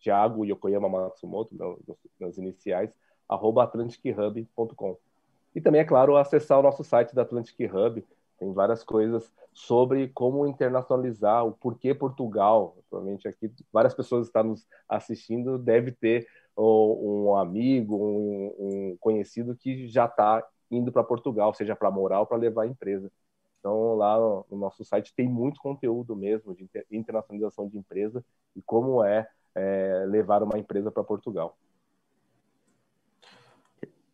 [0.00, 1.54] Thiago Yokoyama Matsumoto,
[2.18, 2.90] nas iniciais,
[3.28, 4.96] arroba atlantichub.com.
[5.54, 8.04] E também, é claro, acessar o nosso site da Atlantic Hub,
[8.38, 12.76] tem várias coisas sobre como internacionalizar, o porquê Portugal.
[12.88, 16.26] Provavelmente aqui várias pessoas estão nos assistindo, deve ter
[16.62, 22.26] um amigo, um, um conhecido que já está indo para Portugal, seja para morar ou
[22.26, 23.10] para levar a empresa.
[23.58, 28.62] Então, lá no, no, nosso site tem muito conteúdo mesmo de internacionalização de empresa e
[28.62, 31.56] como é, é levar uma empresa para Portugal.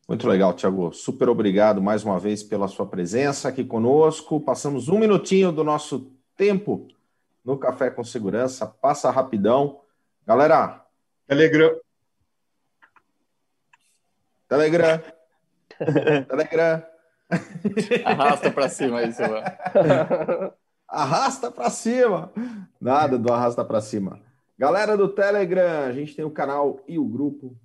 [0.07, 0.93] Muito legal, Tiago.
[0.93, 4.39] Super obrigado mais uma vez pela sua presença aqui conosco.
[4.39, 6.89] Passamos um minutinho do nosso tempo
[7.43, 8.67] no Café com Segurança.
[8.67, 9.81] Passa rapidão.
[10.27, 10.85] Galera.
[11.27, 11.75] Telegram.
[14.49, 15.01] Telegram.
[16.29, 16.83] Telegram.
[18.05, 19.43] Arrasta para cima aí, Silvão.
[20.89, 22.33] Arrasta para cima.
[22.81, 24.21] Nada do arrasta para cima.
[24.57, 27.57] Galera do Telegram, a gente tem o canal e o grupo.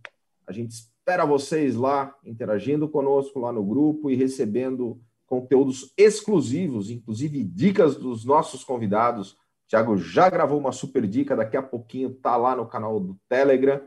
[0.48, 7.44] A gente espera vocês lá, interagindo conosco lá no grupo e recebendo conteúdos exclusivos, inclusive
[7.44, 9.34] dicas dos nossos convidados.
[9.34, 9.38] O
[9.70, 13.80] Thiago já gravou uma super dica, daqui a pouquinho tá lá no canal do Telegram.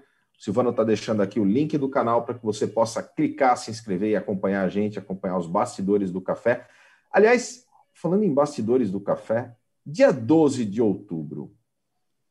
[0.43, 4.11] Silvano está deixando aqui o link do canal para que você possa clicar, se inscrever
[4.11, 6.67] e acompanhar a gente, acompanhar os bastidores do café.
[7.13, 9.55] Aliás, falando em bastidores do café,
[9.87, 11.55] dia 12 de outubro,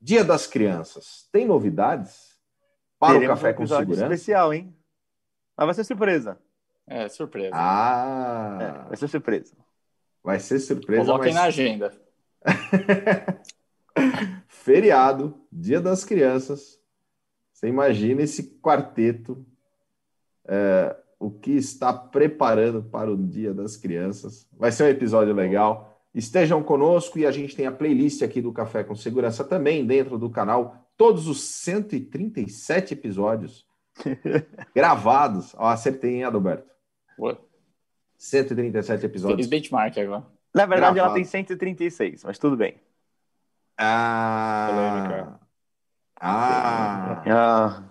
[0.02, 2.38] Dia das Crianças, tem novidades
[3.00, 4.04] para Teremos o Café um com Segurança?
[4.04, 4.76] especial, hein?
[5.56, 6.38] Mas vai ser surpresa.
[6.86, 7.52] É, surpresa.
[7.54, 8.58] Ah!
[8.60, 9.56] É, vai ser surpresa.
[10.22, 11.06] Vai ser surpresa.
[11.06, 11.36] Coloquem mas...
[11.36, 11.94] na agenda.
[14.50, 16.81] Feriado, Dia das Crianças.
[17.62, 19.46] Você imagina esse quarteto,
[20.48, 24.48] é, o que está preparando para o Dia das Crianças.
[24.58, 26.02] Vai ser um episódio legal.
[26.14, 30.18] Estejam conosco e a gente tem a playlist aqui do Café com Segurança também dentro
[30.18, 30.90] do canal.
[30.98, 33.68] Todos os 137 episódios
[34.74, 35.54] gravados.
[35.56, 36.68] Ó, acertei, hein, Adalberto?
[37.16, 37.40] Boa.
[38.18, 39.42] 137 episódios.
[39.42, 40.26] Fiz benchmark agora.
[40.54, 41.00] Na verdade, Gravado.
[41.00, 42.76] ela tem 136, mas tudo bem.
[43.78, 45.40] Ah.
[46.22, 47.24] Ah.
[47.28, 47.84] ah.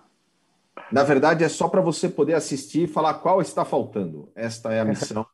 [0.91, 4.31] Na verdade, é só para você poder assistir e falar qual está faltando.
[4.35, 5.25] Esta é a missão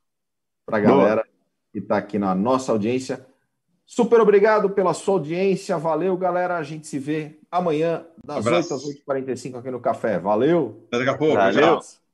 [0.66, 1.26] para a galera
[1.72, 3.26] que está aqui na nossa audiência.
[3.86, 5.78] Super obrigado pela sua audiência.
[5.78, 6.58] Valeu, galera.
[6.58, 10.20] A gente se vê amanhã, das um 8 às 8h45 aqui no Café.
[10.20, 10.84] Valeu.
[10.88, 11.36] Até daqui a pouco.
[11.36, 11.80] Valeu.
[11.80, 12.07] Tchau.